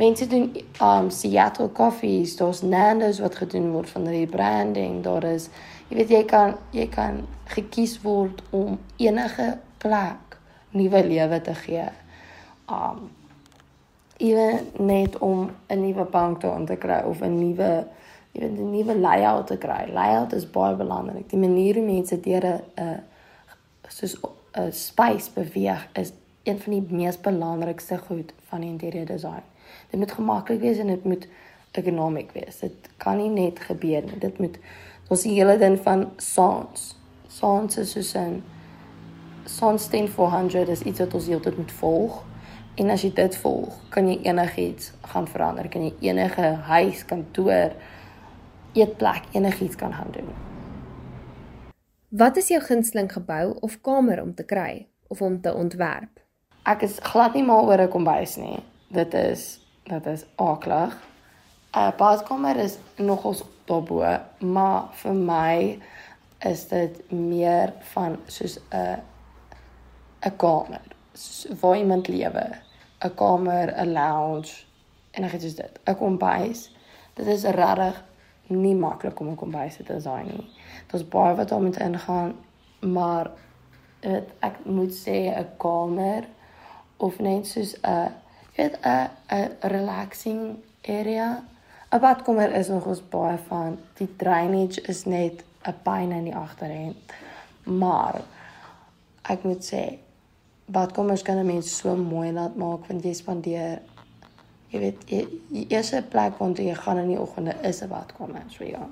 mense 0.00 0.26
doen 0.26 0.50
um 0.82 1.10
Seattle 1.10 1.72
coffees, 1.72 2.36
daar's 2.36 2.62
Nando's 2.62 3.20
wat 3.20 3.36
gedoen 3.36 3.70
word 3.70 3.90
van 3.90 4.04
die 4.04 4.26
branding, 4.26 5.02
daar 5.04 5.24
is 5.28 5.48
jy 5.88 5.96
weet 6.00 6.12
jy 6.14 6.24
kan 6.24 6.56
jy 6.74 6.86
kan 6.88 7.24
gekies 7.54 7.98
word 8.02 8.42
om 8.50 8.78
enige 8.96 9.58
plek 9.82 10.38
nuwe 10.70 11.04
lewe 11.06 11.40
te 11.44 11.54
gee. 11.64 11.88
Um 12.70 13.10
ewen 14.20 14.66
net 14.78 15.18
om 15.18 15.50
'n 15.68 15.80
nuwe 15.80 16.04
bank 16.04 16.40
te 16.40 16.48
ontdek 16.48 16.84
of 17.04 17.20
'n 17.22 17.38
nuwe 17.38 17.86
jy 18.32 18.40
weet 18.40 18.58
'n 18.58 18.70
nuwe 18.70 18.96
layout 18.96 19.46
te 19.46 19.58
kry. 19.58 19.88
Layout 19.92 20.32
is 20.32 20.50
baie 20.50 20.74
belangrik. 20.74 21.28
Die 21.28 21.38
manier 21.38 21.74
hoe 21.74 21.84
mense 21.84 22.20
deur 22.20 22.44
'n 22.44 22.60
'n 22.76 23.02
soos 23.88 24.16
'n 24.52 24.72
space 24.72 25.30
beweeg 25.34 25.88
is 25.92 26.12
een 26.42 26.60
van 26.60 26.72
die 26.72 26.86
mees 26.88 27.20
belangrikste 27.20 27.98
goed 27.98 28.32
van 28.48 28.62
interieur 28.62 29.06
design. 29.06 29.42
Dit 29.90 30.00
moet 30.00 30.12
gemaklik 30.12 30.60
wees 30.60 30.78
en 30.78 30.86
dit 30.86 31.04
moet 31.04 31.28
ergonomiek 31.70 32.32
wees. 32.32 32.58
Dit 32.58 32.72
kan 32.96 33.16
nie 33.16 33.28
net 33.28 33.60
gebeur 33.60 34.02
nie. 34.02 34.18
Dit 34.18 34.38
moet 34.38 34.58
ons 35.08 35.22
die 35.22 35.32
hele 35.32 35.58
ding 35.58 35.78
van 35.82 36.10
sounds. 36.16 36.96
Sounds 37.28 37.76
is 37.76 37.90
soos 37.90 38.14
'n 38.14 38.42
sound 39.44 39.80
stand 39.80 40.10
400 40.10 40.68
is 40.68 40.82
iets 40.82 40.98
wat 40.98 41.14
ons 41.14 41.26
heeltyd 41.26 41.56
moet 41.56 41.72
volg. 41.72 42.24
En 42.74 42.90
as 42.90 43.02
jy 43.02 43.12
dit 43.12 43.36
volg, 43.36 43.74
kan 43.88 44.08
jy 44.08 44.20
enigiets 44.22 44.92
gaan 45.00 45.28
verander. 45.28 45.68
Kan 45.68 45.84
jy 45.84 45.94
enige 46.00 46.42
huis, 46.42 47.04
kantoor, 47.04 47.72
eetplek, 48.72 49.22
enigiets 49.32 49.76
kan 49.76 49.92
gaan 49.92 50.10
doen. 50.10 50.49
Wat 52.10 52.36
is 52.36 52.48
jou 52.48 52.58
gunsteling 52.62 53.12
gebou 53.12 53.54
of 53.60 53.80
kamer 53.80 54.22
om 54.22 54.34
te 54.34 54.42
kry 54.42 54.88
of 55.06 55.20
om 55.22 55.40
te 55.40 55.54
ontwerp? 55.54 56.18
Ek 56.66 56.82
is 56.82 56.96
glad 57.06 57.36
nie 57.38 57.44
mal 57.46 57.68
oor 57.68 57.78
'n 57.78 57.88
kombuis 57.88 58.34
nie. 58.36 58.58
Dit 58.90 59.14
is 59.14 59.60
dit 59.86 60.06
is 60.06 60.24
aklig. 60.34 60.96
'n 61.72 61.92
Badkamer 61.96 62.56
is 62.56 62.78
nogals 62.96 63.44
daarbo, 63.64 64.18
maar 64.38 64.88
vir 64.92 65.14
my 65.14 65.78
is 66.38 66.66
dit 66.68 67.12
meer 67.12 67.72
van 67.92 68.18
soos 68.26 68.58
'n 68.58 68.98
'n 70.26 70.36
kamer 70.36 70.82
waar 71.60 71.78
iemand 71.78 72.08
lewe. 72.08 72.46
'n 73.04 73.14
Kamer, 73.14 73.74
'n 73.76 73.92
lounge 73.92 74.64
en 75.10 75.24
ek 75.24 75.32
het 75.32 75.40
dus 75.40 75.54
dit. 75.54 75.80
'n 75.86 75.96
Kombuis. 75.96 76.74
Dit 77.14 77.26
is 77.26 77.44
regtig 77.44 78.04
nie 78.50 78.74
maklik 78.74 79.20
om 79.20 79.28
'n 79.28 79.36
kombuis 79.36 79.76
te 79.76 79.82
design 79.82 80.26
nie. 80.26 80.50
Daar's 80.86 81.08
baie 81.08 81.34
wat 81.34 81.48
daar 81.48 81.62
moet 81.62 81.78
ingaan, 81.78 82.34
maar 82.80 83.30
dit 84.00 84.24
ek 84.38 84.64
moet 84.64 84.92
sê 84.92 85.30
'n 85.36 85.46
kamer 85.56 86.24
of 86.96 87.18
net 87.18 87.46
soos 87.46 87.76
'n 87.82 88.12
weet 88.56 88.78
'n 88.82 89.08
'n 89.28 89.50
relaxing 89.60 90.56
area. 90.82 91.42
'n 91.92 92.00
Badkamer 92.00 92.52
is 92.54 92.68
nog 92.68 92.86
ons 92.86 93.08
baie 93.08 93.38
van. 93.38 93.78
Die 93.94 94.16
drainage 94.16 94.80
is 94.80 95.04
net 95.04 95.44
'n 95.62 95.74
pyn 95.82 96.12
in 96.12 96.24
die 96.24 96.36
agterend. 96.36 96.96
Maar 97.62 98.20
ek 99.22 99.42
moet 99.42 99.72
sê 99.72 99.98
badkamers 100.70 101.22
kan 101.22 101.38
'n 101.38 101.46
mens 101.46 101.76
so 101.76 101.96
mooi 101.96 102.32
laat 102.32 102.56
maak 102.56 102.86
want 102.86 103.04
jy 103.04 103.12
spandeer 103.12 103.82
jy 104.70 104.80
weet 104.80 105.06
die 105.08 105.66
eerste 105.68 106.02
plek 106.10 106.38
waar 106.38 106.60
jy 106.60 106.74
gaan 106.74 106.98
in 106.98 107.08
die 107.14 107.20
oggende 107.20 107.54
is 107.62 107.82
'n 107.82 107.88
badkamer, 107.88 108.44
so 108.48 108.64
ja. 108.64 108.88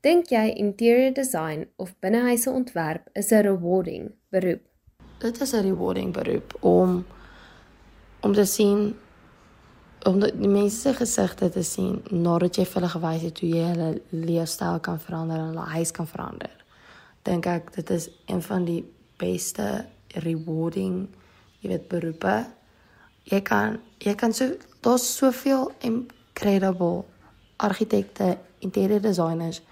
Dink 0.00 0.30
jy 0.30 0.54
interior 0.58 1.12
design 1.14 1.66
of 1.76 1.94
binnehuise 2.00 2.50
ontwerp 2.50 3.08
is 3.12 3.30
'n 3.30 3.42
rewarding 3.42 4.12
beroep? 4.30 4.60
Dit 5.18 5.40
is 5.40 5.52
'n 5.52 5.62
rewarding 5.62 6.12
beroep 6.12 6.54
om 6.60 7.04
om 8.20 8.32
te 8.32 8.44
sien 8.44 8.94
om 10.04 10.20
die 10.20 10.48
mense 10.48 10.80
se 10.80 10.94
gesigte 10.94 11.48
te 11.48 11.62
sien 11.62 12.02
nadat 12.10 12.56
jy 12.56 12.64
vir 12.64 12.80
hulle 12.80 12.92
gewys 12.94 13.22
het 13.22 13.40
hoe 13.40 13.48
jy 13.48 13.66
hulle 13.68 14.00
leefstyl 14.10 14.80
kan 14.80 14.98
verander 15.00 15.38
en 15.38 15.52
hulle 15.52 15.66
huis 15.76 15.90
kan 15.90 16.06
verander. 16.06 16.50
Dink 17.22 17.46
ek 17.46 17.74
dit 17.74 17.90
is 17.90 18.08
een 18.26 18.42
van 18.42 18.64
die 18.64 18.84
beste 19.18 19.86
rewarding 20.24 21.08
jy 21.60 21.68
weet 21.68 21.88
beroepe. 21.88 22.34
Jy 23.24 23.40
kan 23.42 23.78
jy 24.02 24.14
kan 24.14 24.32
so 24.34 24.56
daar's 24.82 25.16
soveel 25.16 25.70
incredible 25.80 27.04
argitekte, 27.56 28.38
interior 28.58 29.00
designers 29.00 29.62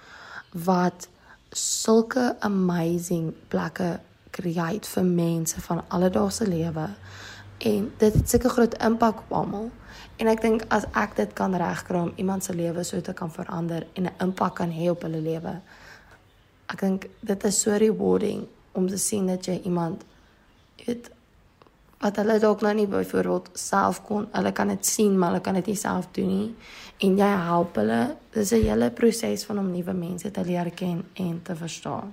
wat 0.52 1.08
sulke 1.50 2.36
amazing 2.46 3.32
plekke 3.48 3.98
create 4.30 4.86
vir 4.88 5.04
mense 5.04 5.60
van 5.60 5.82
alledaagse 5.88 6.46
lewe 6.46 6.86
en 7.58 7.92
dit 7.98 8.14
het 8.14 8.30
sulke 8.30 8.48
groot 8.48 8.74
impak 8.84 9.18
op 9.26 9.32
almal. 9.32 9.68
En 10.16 10.28
ek 10.28 10.42
dink 10.44 10.64
as 10.72 10.86
ek 10.96 11.16
dit 11.16 11.32
kan 11.36 11.54
regkry 11.56 12.00
om 12.00 12.12
iemand 12.16 12.44
se 12.44 12.54
lewe 12.56 12.84
so 12.84 13.00
te 13.00 13.12
kan 13.16 13.32
verander 13.32 13.86
en 13.94 14.06
'n 14.06 14.16
impak 14.20 14.54
kan 14.54 14.70
hê 14.70 14.90
op 14.90 15.02
hulle 15.02 15.20
lewe. 15.20 15.60
Ek 16.68 16.80
dink 16.80 17.06
dit 17.20 17.44
is 17.44 17.60
so 17.60 17.70
rewarding 17.70 18.46
om 18.72 18.88
te 18.88 18.96
sien 18.98 19.26
dat 19.26 19.44
jy 19.46 19.60
iemand 19.64 20.04
weet 20.86 21.10
wat 22.00 22.16
hulle 22.16 22.38
dalk 22.40 22.62
nou 22.64 22.72
nie 22.74 22.88
byvoorbeeld 22.88 23.50
self 23.60 24.00
kon, 24.06 24.28
hulle 24.32 24.52
kan 24.56 24.72
dit 24.72 24.86
sien, 24.86 25.18
maar 25.18 25.34
hulle 25.34 25.44
kan 25.44 25.58
dit 25.60 25.66
nie 25.66 25.76
self 25.76 26.08
doen 26.16 26.30
nie 26.32 26.54
en 27.04 27.16
jy 27.16 27.28
help 27.48 27.76
hulle. 27.80 28.16
Dis 28.32 28.52
'n 28.52 28.62
hele 28.62 28.90
proses 28.90 29.44
van 29.44 29.58
om 29.58 29.70
nuwe 29.70 29.92
mense 29.92 30.30
te 30.30 30.44
leer 30.44 30.70
ken 30.70 31.04
en 31.14 31.42
te 31.42 31.56
verstaan. 31.56 32.12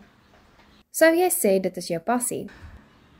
Sou 0.91 1.13
jy 1.15 1.29
sê 1.29 1.59
dit 1.61 1.77
is 1.77 1.87
jou 1.87 1.99
passie? 1.99 2.49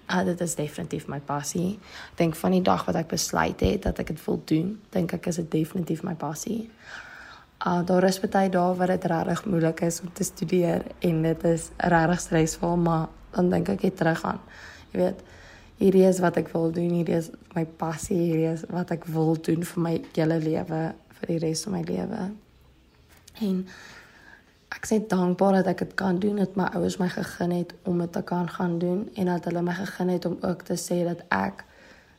Ah, 0.08 0.24
dit 0.26 0.42
is 0.42 0.56
definitief 0.56 1.08
my 1.08 1.20
passie. 1.20 1.80
Ek 2.12 2.18
dink 2.18 2.36
van 2.36 2.52
die 2.52 2.62
dag 2.62 2.86
wat 2.86 2.96
ek 2.96 3.08
besluit 3.08 3.60
het 3.60 3.84
dat 3.84 4.00
ek 4.00 4.08
dit 4.08 4.26
wil 4.26 4.42
doen, 4.46 4.82
dink 4.90 5.14
ek 5.14 5.28
is 5.28 5.36
dit 5.36 5.52
definitief 5.52 6.04
my 6.04 6.16
passie. 6.16 6.70
Ah, 7.58 7.80
uh, 7.80 7.86
daar 7.86 8.04
is 8.04 8.20
baie 8.20 8.50
dae 8.50 8.76
wat 8.76 8.88
dit 8.88 9.06
regtig 9.06 9.46
moeilik 9.46 9.82
is 9.82 10.02
om 10.02 10.14
te 10.14 10.24
studeer 10.24 10.84
en 11.00 11.22
dit 11.22 11.44
is 11.44 11.70
regtig 11.78 12.20
stresvol, 12.20 12.78
maar 12.78 13.08
dan 13.32 13.50
dink 13.50 13.70
ek 13.70 13.84
net 13.84 13.98
terug 13.98 14.24
aan. 14.24 14.40
Jy 14.92 15.00
weet, 15.00 15.24
hierdie 15.78 16.06
is 16.08 16.22
wat 16.24 16.40
ek 16.42 16.50
wil 16.54 16.72
doen, 16.74 16.90
hierdie 17.00 17.18
is 17.18 17.30
my 17.56 17.66
passie, 17.80 18.18
hierdie 18.18 18.50
is 18.52 18.66
wat 18.74 18.92
ek 18.96 19.06
wil 19.14 19.38
doen 19.46 19.64
vir 19.68 19.84
my 19.84 19.94
hele 20.16 20.40
lewe, 20.42 20.82
vir 21.20 21.32
die 21.34 21.40
res 21.44 21.64
van 21.68 21.78
my 21.78 21.84
lewe. 21.88 22.26
En 23.46 23.62
ek 24.74 24.90
sê 24.90 25.00
dankbaar 25.10 25.62
dat 25.62 25.72
ek 25.74 25.86
dit 25.86 25.96
kan 26.00 26.20
doen, 26.22 26.42
dat 26.42 26.58
my 26.60 26.68
ouers 26.78 26.98
my 27.02 27.10
gegee 27.14 27.62
het 27.62 27.74
om 27.88 28.02
dit 28.04 28.14
te 28.14 28.24
kan 28.26 28.50
gaan 28.50 28.78
doen 28.82 29.06
en 29.16 29.32
dat 29.32 29.48
hulle 29.50 29.64
my 29.66 29.76
gegee 29.78 30.18
het 30.18 30.26
om 30.30 30.38
ook 30.42 30.66
te 30.68 30.78
sê 30.82 31.04
dat 31.08 31.24
ek 31.34 31.66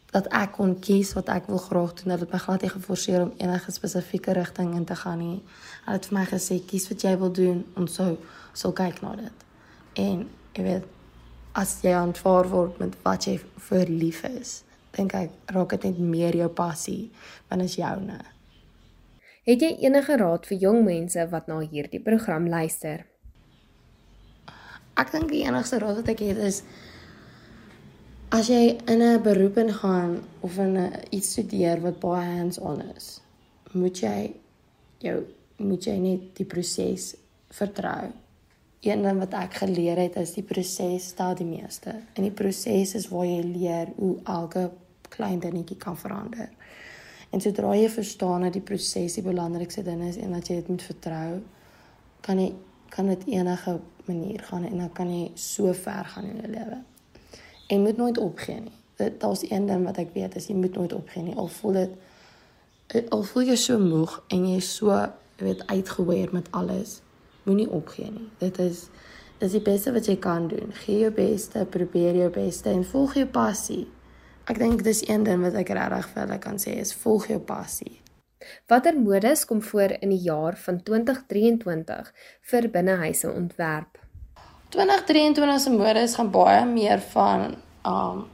dat 0.08 0.24
ek 0.32 0.54
kon 0.56 0.70
kies 0.80 1.10
wat 1.12 1.28
ek 1.28 1.50
wil 1.52 1.60
graag 1.60 1.90
doen. 1.98 2.14
Hulle 2.14 2.24
het 2.24 2.32
my 2.32 2.38
glad 2.40 2.62
nie 2.64 2.70
geforseer 2.72 3.26
om 3.26 3.32
enige 3.36 3.72
spesifieke 3.74 4.32
rigting 4.32 4.70
in 4.74 4.86
te 4.88 4.96
gaan 4.96 5.18
nie. 5.20 5.42
Hulle 5.84 5.98
het 5.98 6.08
vir 6.08 6.16
my 6.16 6.24
gesê 6.30 6.56
kies 6.64 6.88
wat 6.88 7.04
jy 7.04 7.12
wil 7.20 7.32
doen 7.36 7.60
en 7.76 7.90
so 7.92 8.14
sal 8.56 8.72
kyk 8.72 9.02
na 9.04 9.12
dit. 9.18 9.44
En 10.00 10.24
jy 10.56 10.64
weet 10.64 10.88
as 11.54 11.78
jy 11.82 11.92
aanvaar 11.96 12.48
word 12.48 12.78
met 12.80 12.96
wat 13.04 13.26
jy 13.26 13.38
vir 13.68 13.86
lief 13.88 14.24
is, 14.24 14.64
dink 14.96 15.14
ek 15.14 15.54
raak 15.54 15.70
dit 15.76 15.84
net 15.84 15.98
meer 15.98 16.36
jou 16.36 16.48
passie 16.48 17.10
wanneer 17.48 17.70
is 17.70 17.78
joune. 17.78 18.18
Het 19.48 19.62
jy 19.64 19.70
enige 19.86 20.16
raad 20.20 20.44
vir 20.46 20.58
jong 20.60 20.82
mense 20.84 21.24
wat 21.30 21.48
na 21.48 21.60
hierdie 21.60 22.02
program 22.04 22.48
luister? 22.48 23.06
Ek 24.98 25.12
dink 25.14 25.30
die 25.30 25.44
enigste 25.46 25.78
raad 25.80 26.02
wat 26.02 26.10
ek 26.12 26.20
het 26.26 26.42
is 26.50 26.62
as 28.30 28.50
jy 28.52 28.76
in 28.92 29.00
'n 29.00 29.22
beroep 29.22 29.56
ingaan 29.56 30.20
of 30.40 30.58
in 30.58 30.76
'n 30.76 30.92
iets 31.10 31.32
studeer 31.32 31.80
wat 31.80 32.00
baie 32.00 32.26
hands-on 32.36 32.82
is, 32.96 33.20
moet 33.72 33.96
jy 34.00 34.34
jou 34.98 35.24
moet 35.56 35.84
jy 35.84 35.96
net 35.98 36.36
die 36.36 36.44
proses 36.44 37.16
vertrou. 37.50 38.12
Een 38.80 39.02
ding 39.02 39.18
wat 39.18 39.34
ek 39.34 39.54
geleer 39.62 39.98
het 39.98 40.16
is 40.16 40.36
die 40.36 40.44
proses 40.46 41.10
stel 41.12 41.34
die 41.34 41.46
meeste. 41.46 41.94
En 42.14 42.22
die 42.22 42.34
proses 42.34 42.94
is 42.94 43.08
waar 43.10 43.26
jy 43.26 43.40
leer 43.42 43.90
hoe 43.96 44.16
elke 44.24 44.70
klein 45.08 45.40
dingetjie 45.42 45.76
kan 45.76 45.98
verander. 45.98 46.50
En 47.30 47.42
sodra 47.42 47.74
jy 47.76 47.88
verstaan 47.90 48.46
dat 48.46 48.54
die 48.56 48.64
proses 48.64 49.18
die 49.18 49.24
belangrikste 49.24 49.82
ding 49.82 50.04
is 50.06 50.16
en 50.16 50.32
dat 50.36 50.48
jy 50.48 50.60
dit 50.60 50.68
moet 50.68 50.84
vertrou, 50.92 51.40
kan 52.24 52.40
jy 52.40 52.52
kan 52.88 53.10
dit 53.10 53.26
enige 53.34 53.80
manier 54.06 54.40
gaan 54.48 54.64
en 54.64 54.78
dan 54.78 54.92
kan 54.96 55.10
jy 55.12 55.26
so 55.36 55.72
ver 55.76 56.06
gaan 56.14 56.24
in 56.24 56.38
jou 56.40 56.52
lewe. 56.54 56.78
En 57.68 57.82
moet 57.82 57.96
nooit 57.96 58.18
opgee 58.18 58.60
nie. 58.60 58.76
Dit 58.96 59.20
daar's 59.20 59.44
een 59.50 59.66
ding 59.66 59.84
wat 59.84 59.98
ek 60.00 60.14
weet, 60.14 60.36
is 60.40 60.48
jy 60.48 60.56
moet 60.56 60.74
nooit 60.74 60.92
opgee 60.92 61.22
nie. 61.22 61.36
Al 61.36 61.50
voel 61.52 61.82
dit 61.82 61.98
al 63.12 63.22
voel 63.28 63.50
jy 63.50 63.56
so 63.60 63.76
moeg 63.78 64.14
en 64.32 64.46
jy 64.48 64.56
is 64.62 64.70
so 64.78 64.94
weet 65.38 65.66
uitgeweer 65.68 66.32
met 66.32 66.48
alles, 66.56 67.00
moenie 67.48 67.68
opgee 67.70 68.10
nie. 68.12 68.28
Dit 68.42 68.60
is 68.62 68.86
dis 69.38 69.54
die 69.54 69.62
beste 69.64 69.92
wat 69.94 70.08
jy 70.10 70.16
kan 70.22 70.48
doen. 70.50 70.72
Gee 70.84 71.04
jou 71.04 71.12
beste, 71.14 71.64
probeer 71.70 72.16
jou 72.18 72.30
beste 72.34 72.70
en 72.70 72.84
volg 72.84 73.16
jou 73.20 73.28
passie. 73.32 73.86
Ek 74.48 74.58
dink 74.60 74.82
dis 74.84 75.02
een 75.08 75.26
ding 75.26 75.42
wat 75.44 75.56
ek 75.60 75.72
regtig 75.76 76.12
vir 76.12 76.22
hulle 76.24 76.38
kan 76.42 76.60
sê 76.60 76.78
is 76.80 76.94
volg 77.04 77.28
jou 77.32 77.40
passie. 77.44 77.98
Watter 78.70 78.96
modes 78.96 79.44
kom 79.44 79.60
voor 79.62 79.96
in 80.00 80.12
die 80.14 80.22
jaar 80.24 80.56
van 80.56 80.78
2023 80.82 82.12
vir 82.50 82.68
binnehuise 82.72 83.30
ontwerp? 83.32 83.98
2023 84.72 85.60
se 85.60 85.70
modes 85.72 86.16
gaan 86.16 86.30
baie 86.32 86.64
meer 86.68 87.00
van 87.12 87.54
um 87.88 88.26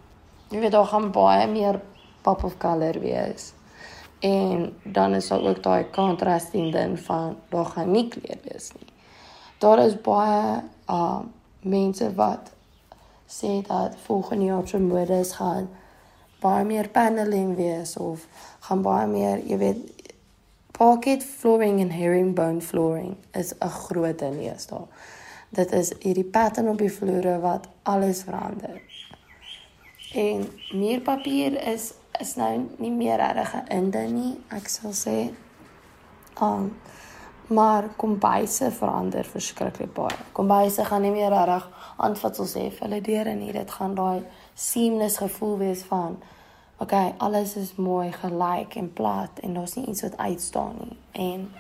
jy 0.53 0.63
weet 0.63 0.75
daar 0.75 0.91
gaan 0.91 1.11
baie 1.15 1.47
meer 1.51 1.81
pop 2.23 2.45
of 2.45 2.57
color 2.63 3.01
wees. 3.03 3.53
En 4.25 4.71
dan 4.85 5.15
is 5.15 5.29
daar 5.29 5.43
ook 5.43 5.63
daai 5.63 5.91
contrasting 5.91 6.73
ding 6.73 6.99
van 7.01 7.37
daar 7.51 7.71
gaan 7.75 7.91
nie 7.91 8.09
kleur 8.09 8.39
wees 8.47 8.71
nie. 8.79 8.94
Daar 9.65 9.79
is 9.79 9.95
baie 10.01 10.61
um 10.93 11.33
mense 11.61 12.15
wat 12.15 12.51
sê 13.27 13.63
dat 13.67 13.97
volgende 14.05 14.45
jaar 14.45 14.69
se 14.69 14.79
modes 14.79 15.33
gaan 15.33 15.69
baie 16.41 16.65
meer 16.65 16.89
paneling 16.89 17.55
wees 17.57 17.97
of 17.97 18.27
gaan 18.67 18.83
baie 18.85 19.07
meer, 19.09 19.41
jy 19.49 19.57
weet, 19.59 20.11
pocket 20.77 21.25
flooring 21.25 21.81
en 21.81 21.95
herringbone 21.97 22.61
flooring 22.61 23.17
is 23.33 23.55
'n 23.55 23.69
groot 23.69 24.19
ding 24.19 24.37
hier 24.39 24.61
daar. 24.69 24.89
Dit 25.49 25.73
is 25.73 25.93
hierdie 26.01 26.31
pattern 26.37 26.69
op 26.69 26.79
die 26.79 26.93
vloere 26.93 27.39
wat 27.41 27.69
alles 27.83 28.23
verander. 28.23 28.83
En 30.15 30.49
muurpapier 30.73 31.67
is 31.73 31.93
is 32.21 32.35
nou 32.35 32.69
nie 32.77 32.91
meer 32.91 33.17
regtig 33.17 33.55
'n 33.69 33.91
ding 33.91 34.13
nie, 34.13 34.37
ek 34.49 34.69
sal 34.69 34.93
sê. 34.93 35.33
Um 36.41 36.77
maar 37.47 37.89
kombuise 37.97 38.71
verander 38.71 39.25
verskriklik 39.25 39.93
baie. 39.95 40.17
Kombuise 40.33 40.85
gaan 40.85 41.03
nie 41.03 41.13
meer 41.13 41.31
regtig 41.31 41.69
aanvatsels 41.97 42.55
hê 42.55 42.71
vir 42.71 42.87
hulle 42.87 43.01
deure 43.05 43.35
nie. 43.35 43.53
Dit 43.53 43.71
gaan 43.71 43.95
daai 43.95 44.25
seamless 44.55 45.21
gevoel 45.21 45.59
wees 45.59 45.83
van 45.91 46.17
okay, 46.79 47.15
alles 47.19 47.57
is 47.57 47.75
mooi 47.77 48.13
gelyk 48.13 48.75
en 48.81 48.93
plat 48.93 49.43
en 49.43 49.55
daar's 49.55 49.75
nie 49.75 49.87
iets 49.87 50.03
wat 50.03 50.17
uitstaan 50.17 50.75
nie. 50.81 50.97
En 51.13 51.53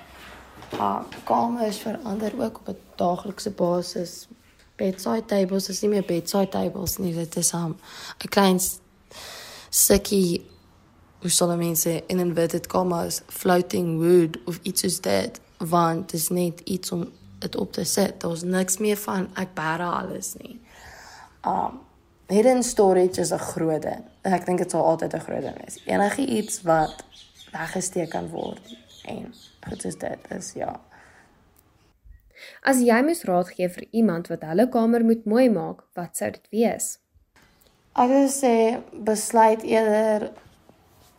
uh 0.80 1.02
kamers 1.24 1.78
verander 1.78 2.32
ook 2.40 2.58
op 2.58 2.68
'n 2.68 2.78
daaglikse 2.96 3.50
basis. 3.50 4.28
Bedside 4.76 5.24
tables 5.24 5.68
is 5.68 5.80
nie 5.80 5.90
meer 5.90 6.04
bedside 6.04 6.48
tables 6.48 6.96
nie, 6.96 7.14
dit 7.14 7.36
is 7.36 7.52
um, 7.52 7.76
'n 8.24 8.28
klein 8.28 8.60
sukkie 9.70 10.46
hoe 11.20 11.30
sal 11.30 11.56
mense 11.56 12.02
in 12.06 12.16
'n 12.16 12.20
inverted 12.20 12.66
commas 12.66 13.22
floating 13.26 13.98
wood 13.98 14.38
of 14.44 14.58
iets 14.62 14.80
soos 14.80 15.00
dit 15.00 15.40
want 15.58 16.10
dit 16.10 16.20
is 16.20 16.28
net 16.28 16.60
iets 16.60 16.92
om 16.92 17.12
dit 17.38 17.56
op 17.56 17.72
te 17.72 17.84
sit. 17.84 18.20
Daar's 18.20 18.42
niks 18.42 18.78
meer 18.78 18.96
van 18.96 19.28
ek 19.40 19.54
bære 19.54 19.88
alles 20.00 20.34
nie. 20.40 20.60
Um 21.46 21.80
hidden 22.26 22.62
storage 22.62 23.20
is 23.20 23.32
'n 23.32 23.38
groot 23.38 23.82
ding. 23.82 24.04
Ek 24.22 24.46
dink 24.46 24.58
dit 24.58 24.70
sal 24.70 24.84
altyd 24.84 25.14
'n 25.14 25.20
groot 25.20 25.42
ding 25.42 25.56
wees. 25.60 25.78
Enige 25.86 26.26
iets 26.26 26.62
wat 26.62 27.04
weggesteek 27.52 28.10
kan 28.10 28.28
word 28.28 28.76
en 29.04 29.34
goed 29.68 29.84
is 29.84 29.96
dit 29.96 30.18
is 30.28 30.52
ja. 30.52 30.80
As 32.62 32.80
jy 32.80 33.02
moes 33.02 33.24
raad 33.24 33.48
gee 33.48 33.68
vir 33.68 33.86
iemand 33.90 34.28
wat 34.32 34.42
hulle 34.42 34.68
kamer 34.68 35.04
moet 35.04 35.24
mooi 35.24 35.50
maak, 35.50 35.84
wat 35.94 36.16
sou 36.16 36.30
dit 36.30 36.46
wees? 36.50 36.98
Ek 37.94 38.10
sou 38.10 38.28
sê 38.28 38.54
besluit 38.92 39.62
eerder 39.62 40.32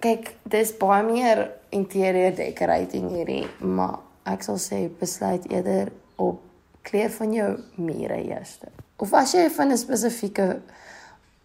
kyk, 0.04 0.34
dis 0.44 0.74
baie 0.78 1.04
meer 1.06 1.46
interieur 1.70 2.36
decorating 2.36 3.10
hierdie, 3.10 3.46
maar 3.60 4.05
ek 4.26 4.44
sal 4.44 4.58
sê 4.62 4.86
besluit 5.00 5.46
eerder 5.52 5.92
op 6.22 6.42
kleur 6.86 7.12
van 7.12 7.34
jou 7.34 7.52
mure 7.76 8.18
eers. 8.24 8.58
Of 9.02 9.14
as 9.14 9.34
jy 9.34 9.50
van 9.50 9.72
'n 9.72 9.78
spesifieke 9.78 10.62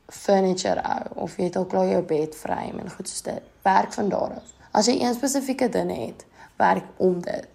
furniture 0.08 0.80
hou 0.84 1.06
of 1.14 1.36
jy 1.36 1.44
het 1.44 1.56
al 1.56 1.66
klaar 1.66 1.88
jou 1.88 2.02
bed 2.02 2.34
frame 2.34 2.80
en 2.82 2.90
goed 2.90 3.08
soos 3.08 3.22
dit. 3.22 3.42
Werk 3.62 3.92
van 3.92 4.08
daar 4.08 4.34
af. 4.40 4.52
As 4.70 4.86
jy 4.86 5.00
een 5.00 5.14
spesifieke 5.14 5.68
ding 5.68 5.90
het, 6.06 6.26
werk 6.56 6.84
om 6.96 7.20
dit. 7.20 7.48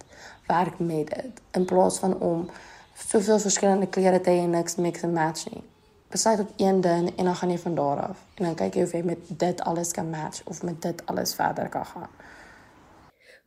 Werk 0.47 0.79
met 0.79 1.07
dit 1.09 1.41
in 1.51 1.65
plaas 1.65 1.99
van 1.99 2.19
om 2.19 2.49
soveel 2.95 3.39
verskillende 3.39 3.87
klere 3.87 4.21
te 4.21 4.29
hê 4.29 4.43
en 4.43 4.49
niks 4.49 4.75
mix 4.75 5.03
and 5.03 5.13
match 5.13 5.49
nie. 5.51 5.63
Besluit 6.07 6.39
op 6.39 6.51
een 6.57 6.81
ding 6.81 7.17
en 7.17 7.25
dan 7.25 7.35
gaan 7.35 7.49
jy 7.49 7.57
van 7.59 7.75
daar 7.75 8.01
af 8.01 8.17
en 8.35 8.45
dan 8.45 8.55
kyk 8.55 8.73
jy 8.73 8.83
of 8.83 8.91
jy 8.91 9.01
met 9.03 9.17
dit 9.27 9.61
alles 9.61 9.91
kan 9.91 10.09
match 10.09 10.41
of 10.43 10.63
met 10.63 10.81
dit 10.81 11.05
alles 11.05 11.35
verder 11.35 11.69
kan 11.69 11.85
gaan. 11.85 12.09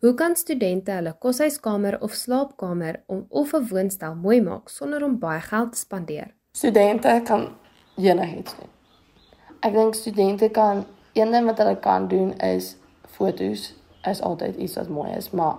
Hoe 0.01 0.15
kan 0.15 0.37
studente 0.37 0.91
hulle 0.91 1.17
koshuiskamer 1.19 2.01
of 2.01 2.13
slaapkamer 2.13 3.03
of 3.29 3.53
'n 3.53 3.69
woonstel 3.69 4.15
mooi 4.15 4.41
maak 4.43 4.69
sonder 4.69 5.05
om 5.05 5.19
baie 5.19 5.41
geld 5.41 5.73
te 5.73 5.79
spandeer? 5.79 6.35
Studente 6.53 7.21
kan 7.25 7.49
enigiets 7.97 8.55
doen 8.57 8.77
ek 9.61 9.75
dink 9.75 9.95
studente 9.95 10.49
kan 10.49 10.85
een 11.13 11.31
ding 11.31 11.47
wat 11.47 11.59
hulle 11.59 11.77
kan 11.79 12.09
doen 12.09 12.37
is 12.39 12.77
fotos 13.07 13.75
is 14.03 14.21
altyd 14.21 14.57
iets 14.57 14.77
wat 14.79 14.89
mooi 14.89 15.11
is, 15.17 15.31
maar 15.31 15.59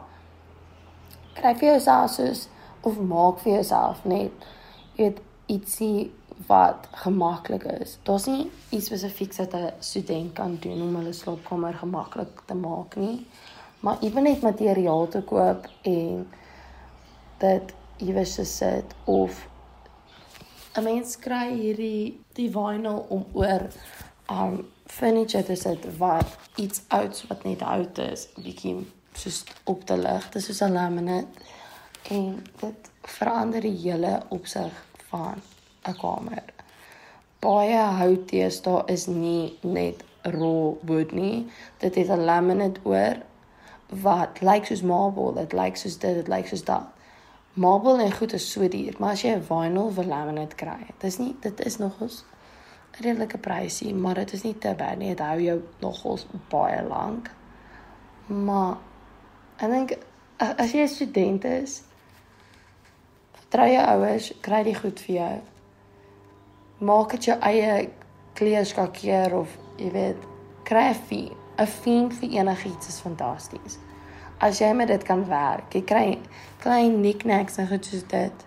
kry 1.36 1.52
vir 1.60 1.74
jouself 1.74 2.14
soos 2.16 2.48
of 2.88 3.00
maak 3.00 3.42
vir 3.44 3.60
jouself 3.60 4.06
net 4.08 4.48
weet 4.96 5.20
ietsie 5.52 6.12
wat 6.48 6.88
gemaklik 7.04 7.66
is. 7.82 7.98
Daar's 8.08 8.30
nie 8.32 8.48
iets 8.72 8.88
spesifieks 8.88 9.38
wat 9.44 9.54
'n 9.54 9.74
student 9.80 10.34
kan 10.34 10.58
doen 10.62 10.82
om 10.82 10.96
hulle 10.96 11.14
slaapkamer 11.14 11.74
gemaklik 11.74 12.42
te 12.46 12.56
maak 12.56 12.96
nie. 12.96 13.28
Maar 13.80 13.98
ewen 14.00 14.24
net 14.24 14.42
materiaal 14.42 15.08
te 15.08 15.22
koop 15.22 15.70
en 15.82 16.28
dit 17.38 17.74
iewers 17.98 18.36
te 18.36 18.44
sit 18.44 18.96
of 19.04 19.48
'n 20.76 20.84
mens 20.84 21.18
kry 21.20 21.54
hierdie 21.54 22.20
die 22.34 22.52
vinyl 22.52 23.06
om 23.10 23.26
oor 23.34 23.64
um 24.32 24.68
furniture 24.86 25.44
te 25.44 25.56
sit 25.56 25.98
wat 25.98 26.38
iets 26.56 26.82
ouds 26.88 27.28
wat 27.28 27.44
net 27.44 27.62
oud 27.62 27.98
is, 27.98 28.28
bietjie 28.36 28.76
soos 29.14 29.44
op 29.64 29.86
te 29.86 29.98
lig. 29.98 30.30
Dit 30.30 30.36
is 30.36 30.46
soos 30.46 30.62
'n 30.62 30.74
laminate 30.74 31.28
en 32.10 32.44
dit 32.60 32.92
verander 33.02 33.62
die 33.62 33.78
hele 33.84 34.22
opsig 34.30 34.86
van 35.10 35.42
'n 35.88 35.96
kamer. 36.02 36.44
Baie 37.40 37.82
hout 38.02 38.28
teëstaan 38.28 38.88
is 38.88 39.08
nie 39.08 39.58
net 39.62 40.04
raw 40.22 40.76
wood 40.82 41.12
nie. 41.12 41.48
Dit 41.78 41.96
het 41.96 42.10
'n 42.10 42.26
laminate 42.26 42.80
oor 42.84 43.16
wat 43.90 44.42
lyk 44.42 44.66
soos 44.66 44.82
marble, 44.82 45.34
dit 45.34 45.54
lyk 45.54 45.78
soos 45.78 45.98
dit, 45.98 46.16
dit 46.16 46.28
lyk 46.28 46.48
soos 46.48 46.64
dat. 46.64 46.88
Marble 47.54 48.04
en 48.04 48.12
goed 48.14 48.34
is 48.34 48.52
so 48.52 48.68
duur, 48.68 48.96
maar 49.00 49.12
as 49.12 49.22
jy 49.22 49.36
'n 49.36 49.42
vinyl 49.42 49.92
vir 49.92 50.06
laminate 50.06 50.56
kry, 50.56 50.94
dis 51.00 51.18
nie 51.18 51.36
dit 51.42 51.60
is 51.66 51.78
nogals 51.78 52.24
redelike 53.00 53.38
prysie, 53.38 53.96
maar 53.96 54.14
dit 54.14 54.34
is 54.34 54.44
nie 54.44 54.56
te 54.58 54.74
baie 54.78 54.98
nie. 54.98 55.14
Dit 55.14 55.24
hou 55.24 55.40
jou 55.42 55.60
nogals 55.84 56.26
baie 56.52 56.82
lank. 56.84 57.30
Maar 58.28 58.78
ek 59.60 59.72
dink 59.72 59.94
as 60.40 60.74
jy 60.74 60.84
'n 60.84 60.88
student 60.88 61.46
is, 61.46 61.82
vertrou 63.34 63.68
jou 63.68 63.86
ouers, 63.86 64.34
kry 64.42 64.64
die 64.64 64.76
goed 64.76 65.00
vir 65.00 65.16
jou. 65.16 65.42
Maak 66.80 67.12
dit 67.12 67.26
jou 67.26 67.38
eie 67.40 67.90
kleurskakeer 68.34 69.36
of 69.36 69.58
jy 69.78 69.92
weet, 69.92 70.18
kry 70.64 70.90
'n 70.90 70.96
fee. 70.96 71.39
'n 71.60 71.68
Fee 71.68 72.08
vir 72.20 72.30
enigiets 72.40 72.88
is 72.88 73.00
fantasties. 73.04 73.78
As 74.40 74.60
jy 74.60 74.72
met 74.74 74.88
dit 74.88 75.04
kan 75.04 75.26
werk, 75.28 75.74
jy 75.74 75.82
kry 75.82 76.20
klein 76.64 77.02
knickknacks 77.02 77.58
en 77.60 77.68
goed 77.68 77.86
soos 77.86 78.06
dit 78.08 78.46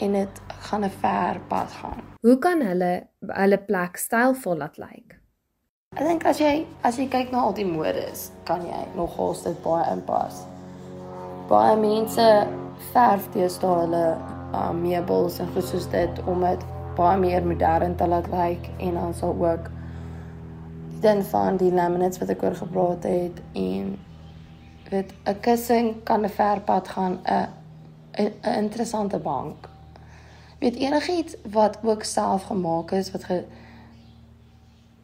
en 0.00 0.12
dit 0.12 0.40
gaan 0.68 0.84
'n 0.84 0.90
ver 0.90 1.40
pad 1.48 1.70
gaan. 1.80 2.00
Hoe 2.20 2.38
kan 2.38 2.60
hulle 2.60 3.08
hulle 3.20 3.58
plek 3.58 3.96
stylvol 3.96 4.56
laat 4.56 4.78
lyk? 4.78 5.20
Ek 5.96 6.06
dink 6.08 6.24
as 6.24 6.38
jy 6.38 6.66
as 6.82 6.96
jy 6.96 7.08
kyk 7.08 7.30
na 7.32 7.38
al 7.38 7.52
die 7.52 7.66
modes, 7.66 8.30
kan 8.44 8.64
jy 8.66 8.82
nogal 8.94 9.36
dit 9.44 9.62
baie 9.62 9.92
inpas. 9.92 10.46
Baie 11.48 11.76
mense 11.76 12.48
verf 12.92 13.28
teenoor 13.32 13.80
hulle 13.80 14.18
uh, 14.52 14.72
meubels 14.72 15.38
en 15.38 15.48
goed 15.54 15.64
soos 15.64 15.86
dit 15.90 16.24
om 16.26 16.40
dit 16.40 16.64
baie 16.96 17.18
meer 17.18 17.44
modern 17.44 17.96
te 17.96 18.06
laat 18.06 18.28
lyk 18.32 18.70
en 18.78 18.94
dan 18.94 19.14
sal 19.14 19.36
ook 19.38 19.70
ding 21.00 21.24
van 21.24 21.56
die 21.56 21.72
laminates 21.72 22.18
wat 22.18 22.28
ek 22.28 22.42
oor 22.42 22.54
gepraat 22.54 23.02
het 23.02 23.40
en 23.52 23.98
weet 24.90 25.12
'n 25.24 25.40
kussing 25.40 26.02
kan 26.04 26.24
'n 26.24 26.28
verpad 26.28 26.88
gaan 26.88 27.20
'n 27.24 27.48
'n 28.42 28.56
interessante 28.62 29.18
bank. 29.18 29.68
Weet 30.58 30.74
enigiets 30.74 31.34
wat 31.50 31.78
ook 31.82 32.02
self 32.02 32.42
gemaak 32.42 32.90
is 32.90 33.10
wat 33.10 33.24
ge 33.24 33.44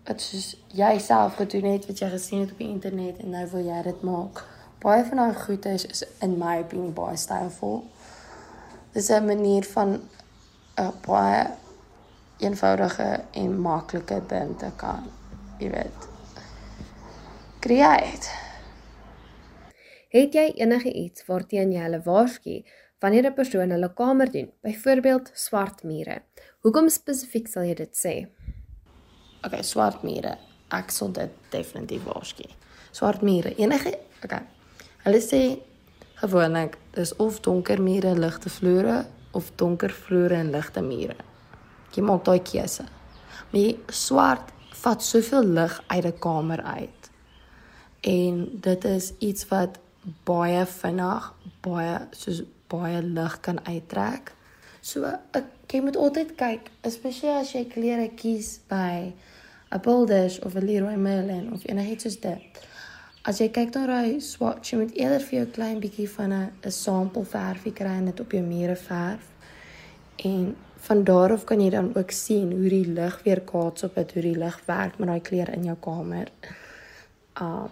wat 0.05 0.21
soos 0.21 0.57
jy 0.67 0.99
self 0.99 1.35
gedoen 1.35 1.65
het 1.73 1.87
wat 1.87 1.99
jy 1.99 2.09
gesien 2.09 2.41
het 2.41 2.51
op 2.51 2.59
die 2.59 2.69
internet 2.69 3.17
en 3.17 3.31
nou 3.31 3.47
wil 3.51 3.65
jy 3.65 3.83
dit 3.83 4.03
maak. 4.03 4.45
Baie 4.79 5.05
van 5.05 5.17
daai 5.17 5.35
goede 5.35 5.69
is, 5.69 5.87
is 5.87 6.05
in 6.19 6.39
my 6.39 6.59
opinie 6.59 6.91
baie 6.91 7.17
stylvol. 7.17 7.85
Dis 8.93 9.09
'n 9.09 9.27
manier 9.27 9.65
van 9.65 10.01
'n 10.77 10.93
baie 11.07 11.47
eenvoudige 12.39 13.21
en 13.31 13.61
maklike 13.61 14.23
ding 14.27 14.59
te 14.59 14.71
kan, 14.77 15.05
jy 15.63 15.71
weet. 15.73 16.07
Create. 17.63 18.31
Het 20.13 20.35
jy 20.37 20.47
enige 20.61 20.93
iets 20.93 21.25
waarteen 21.29 21.73
jy 21.73 21.83
hulle 21.87 22.03
waarsku 22.05 22.61
wanneer 23.03 23.31
'n 23.31 23.35
persoon 23.35 23.71
hulle 23.71 23.91
kamer 23.95 24.31
doen, 24.33 24.51
byvoorbeeld 24.63 25.31
swart 25.35 25.83
mure? 25.83 26.23
Hoekom 26.63 26.89
spesifiek 26.89 27.49
sal 27.49 27.63
jy 27.63 27.75
dit 27.75 27.95
sê? 27.97 28.15
Okay, 29.47 29.63
swart 29.63 30.03
mure. 30.03 30.39
Ek 30.71 30.91
sal 30.91 31.13
dit 31.13 31.31
definitief 31.51 32.05
waarsku. 32.05 32.45
Swart 32.93 33.23
mure. 33.23 33.55
Enige 33.57 33.99
okay. 34.25 34.43
Hulle 35.05 35.21
sê 35.21 35.59
gewoonlik 36.15 36.79
dis 36.95 37.17
of 37.17 37.41
donker 37.41 37.83
mure, 37.83 38.15
ligte 38.15 38.51
vloere 38.51 39.07
of 39.33 39.51
donker 39.57 39.91
vloere 39.91 40.35
en 40.35 40.51
ligte 40.51 40.81
mure 40.81 41.17
jy 41.97 42.05
maak 42.07 42.25
daai 42.27 42.41
keuse. 42.45 42.87
Maar 43.53 43.93
swart 43.93 44.53
vat 44.83 45.03
soveel 45.03 45.45
lig 45.45 45.83
uit 45.87 46.05
'n 46.05 46.19
kamer 46.19 46.63
uit. 46.63 47.11
En 48.01 48.49
dit 48.61 48.85
is 48.85 49.13
iets 49.19 49.49
wat 49.49 49.79
baie 50.25 50.67
vinnig 50.67 51.35
baie 51.61 51.99
soos 52.11 52.43
baie 52.67 53.03
lig 53.03 53.41
kan 53.41 53.67
uittrek. 53.67 54.33
So 54.81 55.05
ek 55.31 55.45
jy 55.73 55.81
moet 55.81 55.97
altyd 55.97 56.35
kyk, 56.37 56.71
especially 56.81 57.33
as 57.41 57.53
jy 57.53 57.65
klere 57.65 58.09
kies 58.09 58.59
by 58.69 59.13
'n 59.73 59.81
Bolders 59.81 60.39
of 60.41 60.55
'n 60.55 60.65
Leroy 60.67 60.97
Merlin 60.97 61.53
of 61.53 61.65
enigiets 61.65 62.03
soos 62.03 62.21
dit. 62.21 62.67
As 63.25 63.39
jy 63.39 63.49
kyk 63.49 63.75
na 63.75 63.87
daai 63.87 64.21
swatch, 64.21 64.73
jy 64.73 64.79
moet 64.79 64.97
eerder 64.99 65.21
vir 65.21 65.39
jou 65.39 65.47
klein 65.47 65.81
bietjie 65.81 66.09
van 66.09 66.33
'n 66.33 66.51
'n 66.65 66.71
sampel 66.71 67.25
verfie 67.25 67.73
kry 67.73 67.95
en 67.99 68.05
dit 68.05 68.21
op 68.21 68.33
jou 68.33 68.43
mure 68.43 68.77
verf. 68.77 69.27
En 70.17 70.57
van 70.83 71.05
daar 71.05 71.33
af 71.33 71.45
kan 71.45 71.61
jy 71.61 71.71
dan 71.71 71.93
ook 71.95 72.11
sien 72.11 72.51
hoe 72.51 72.69
die 72.69 72.87
lig 72.87 73.21
weer 73.23 73.41
kaats 73.41 73.83
op 73.87 73.95
dit, 73.95 74.13
hoe 74.13 74.23
die 74.23 74.39
lig 74.39 74.59
werk 74.67 74.99
met 74.99 75.09
daai 75.09 75.21
kleur 75.21 75.53
in 75.55 75.65
jou 75.71 75.77
kamer. 75.81 76.29
Uh 77.41 77.65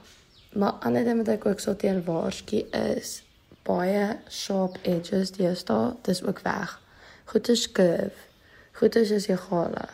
maar 0.50 0.80
ander 0.82 1.04
ding 1.06 1.20
wat 1.22 1.28
ek 1.30 1.44
ook 1.46 1.60
sou 1.62 1.76
teen 1.78 2.00
waarsku 2.02 2.64
is 2.74 3.20
baie 3.62 4.16
sharp 4.26 4.80
edges 4.82 5.30
daar, 5.64 5.92
dis 6.02 6.22
ook 6.26 6.40
weg. 6.42 6.80
Goed 7.24 7.48
is 7.48 7.72
curve. 7.72 8.26
Goed 8.72 8.96
is 8.96 9.12
as 9.12 9.28
jy 9.30 9.36
gale. 9.38 9.84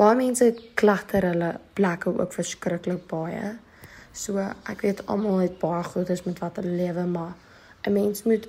Baie 0.00 0.16
mense 0.16 0.48
klagter 0.80 1.26
hulle 1.28 1.50
plekke 1.76 2.08
ook 2.08 2.32
verskriklik 2.32 3.04
baie. 3.10 3.52
So 4.16 4.40
ek 4.40 4.80
weet 4.80 5.04
almal 5.12 5.44
het 5.44 5.58
baie 5.60 5.84
goed 5.84 6.08
is 6.08 6.24
met 6.24 6.40
wat 6.40 6.56
hulle 6.56 6.76
lewe, 6.76 7.04
maar 7.04 7.34
'n 7.84 7.92
mens 7.92 8.22
moet 8.22 8.48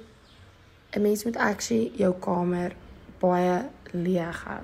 'n 0.95 1.01
mens 1.01 1.23
moet 1.23 1.37
actually 1.37 1.91
jou 1.95 2.13
kamer 2.19 2.71
baie 3.19 3.63
leeg 3.93 4.43
hou 4.47 4.63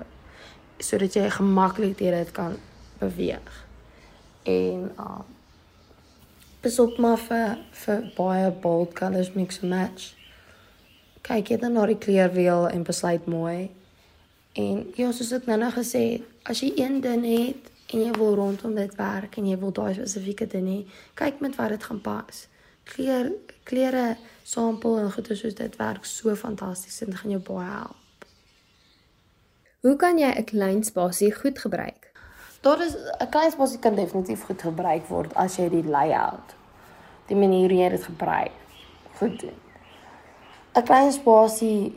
sodat 0.80 1.14
jy 1.14 1.26
gemaklik 1.30 1.98
deur 1.98 2.16
dit 2.16 2.30
kan 2.32 2.56
beweeg. 3.00 3.66
En 4.48 4.88
uh 4.96 5.20
besop 6.60 6.98
maar 7.00 7.16
vir 7.16 7.56
vir 7.82 8.00
baie 8.16 8.48
bold 8.62 8.92
colors 8.92 9.32
mix 9.32 9.62
and 9.62 9.70
match. 9.72 10.10
Kyk 11.24 11.48
jy 11.48 11.56
dan 11.62 11.72
na 11.72 11.86
die 11.88 11.96
kleurwiel 11.96 12.66
en 12.68 12.84
besluit 12.84 13.24
mooi. 13.26 13.70
En 14.60 14.82
ja, 14.96 15.08
soos 15.12 15.32
ek 15.32 15.48
nou 15.48 15.56
nou 15.60 15.70
gesê 15.72 16.02
het, 16.10 16.26
as 16.44 16.60
jy 16.60 16.72
een 16.76 17.00
ding 17.00 17.24
het 17.24 17.70
en 17.94 18.04
jy 18.04 18.10
wil 18.18 18.36
rondom 18.36 18.74
dit 18.76 18.92
werk 18.98 19.38
en 19.40 19.48
jy 19.48 19.56
wil 19.62 19.72
daai 19.72 19.94
spesifieke 19.96 20.50
ding 20.52 20.68
hê, 20.68 20.78
kyk 21.16 21.40
met 21.40 21.56
wat 21.56 21.72
dit 21.72 21.88
gaan 21.88 22.02
pas. 22.04 22.44
Kleur 22.92 23.32
kleure 23.64 24.04
sample 24.44 25.00
en 25.00 25.12
goeie 25.16 25.40
soos 25.40 25.56
dit 25.56 25.80
werk 25.80 26.04
so 26.04 26.36
fantasties 26.36 27.00
en 27.00 27.14
dit 27.14 27.22
gaan 27.22 27.36
jou 27.38 27.42
baie 27.48 27.70
help. 27.70 27.99
Hoe 29.80 29.96
kan 29.96 30.18
jy 30.18 30.28
'n 30.28 30.44
klein 30.44 30.82
spasie 30.84 31.32
goed 31.32 31.58
gebruik? 31.58 32.12
Daar 32.60 32.80
is 32.80 32.94
'n 32.96 33.28
klein 33.28 33.50
spasie 33.50 33.78
kan 33.78 33.94
definitief 33.94 34.44
goed 34.44 34.62
gebruik 34.62 35.06
word 35.06 35.34
as 35.34 35.56
jy 35.56 35.68
die 35.68 35.84
layout, 35.84 36.54
die 37.26 37.36
manier 37.36 37.68
hoe 37.70 37.78
jy 37.78 37.88
dit 37.88 38.04
gebruik, 38.04 38.52
goed 39.18 39.40
doen. 39.40 39.56
'n 40.74 40.82
Klein 40.82 41.12
spasie 41.12 41.94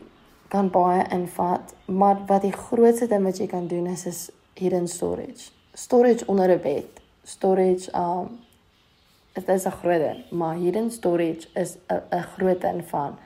kan 0.47 0.69
baie 0.69 1.03
invat, 1.09 1.73
maar 1.85 2.25
wat 2.25 2.41
die 2.41 2.51
grootste 2.51 3.07
ding 3.07 3.23
wat 3.23 3.37
jy 3.37 3.47
kan 3.47 3.67
doen 3.67 3.87
is 3.87 4.05
is 4.05 4.31
hidden 4.53 4.87
storage. 4.87 5.51
Storage 5.73 6.25
onder 6.27 6.49
'n 6.49 6.61
bed. 6.61 7.01
Storage 7.23 7.91
um 7.97 8.39
dit 9.33 9.49
is 9.49 9.65
'n 9.65 9.71
groot 9.71 9.99
ding, 9.99 10.23
maar 10.31 10.55
hidden 10.55 10.91
storage 10.91 11.47
is 11.53 11.77
'n 11.87 12.01
'n 12.11 12.23
groot 12.37 12.61
ding 12.61 12.85
van 12.89 13.17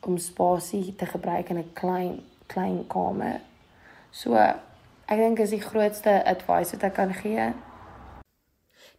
om 0.00 0.18
spasie 0.18 0.96
te 0.96 1.06
gebruik 1.06 1.48
in 1.48 1.58
'n 1.58 1.72
klein 1.72 2.20
klein 2.46 2.86
kamer 2.86 3.40
So 4.10 4.34
ek 4.34 5.18
dink 5.18 5.40
is 5.42 5.50
die 5.50 5.62
grootste 5.62 6.20
advice 6.24 6.76
wat 6.76 6.86
ek 6.90 6.94
kan 6.94 7.14
gee. 7.14 7.50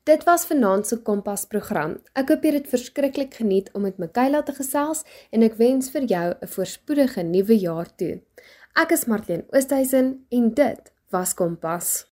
Dit 0.04 0.24
was 0.26 0.47
vanaand 0.50 0.88
se 0.88 0.97
Kompas 1.06 1.45
program. 1.45 2.00
Ek 2.17 2.32
hoop 2.34 2.43
jy 2.43 2.56
het 2.56 2.69
verskriklik 2.71 3.36
geniet 3.38 3.69
om 3.78 3.86
met 3.86 4.00
Mikaela 4.02 4.41
te 4.41 4.56
gesels 4.58 5.04
en 5.30 5.45
ek 5.45 5.60
wens 5.62 5.91
vir 5.93 6.08
jou 6.10 6.28
'n 6.34 6.47
voorspoedige 6.47 7.24
nuwe 7.24 7.58
jaar 7.60 7.95
toe. 7.95 8.21
Ek 8.76 8.91
is 8.91 9.06
Marlene 9.06 9.45
Oosthuizen 9.52 10.26
en 10.32 10.54
dit 10.54 10.91
was 11.12 11.34
Kompas. 11.34 12.11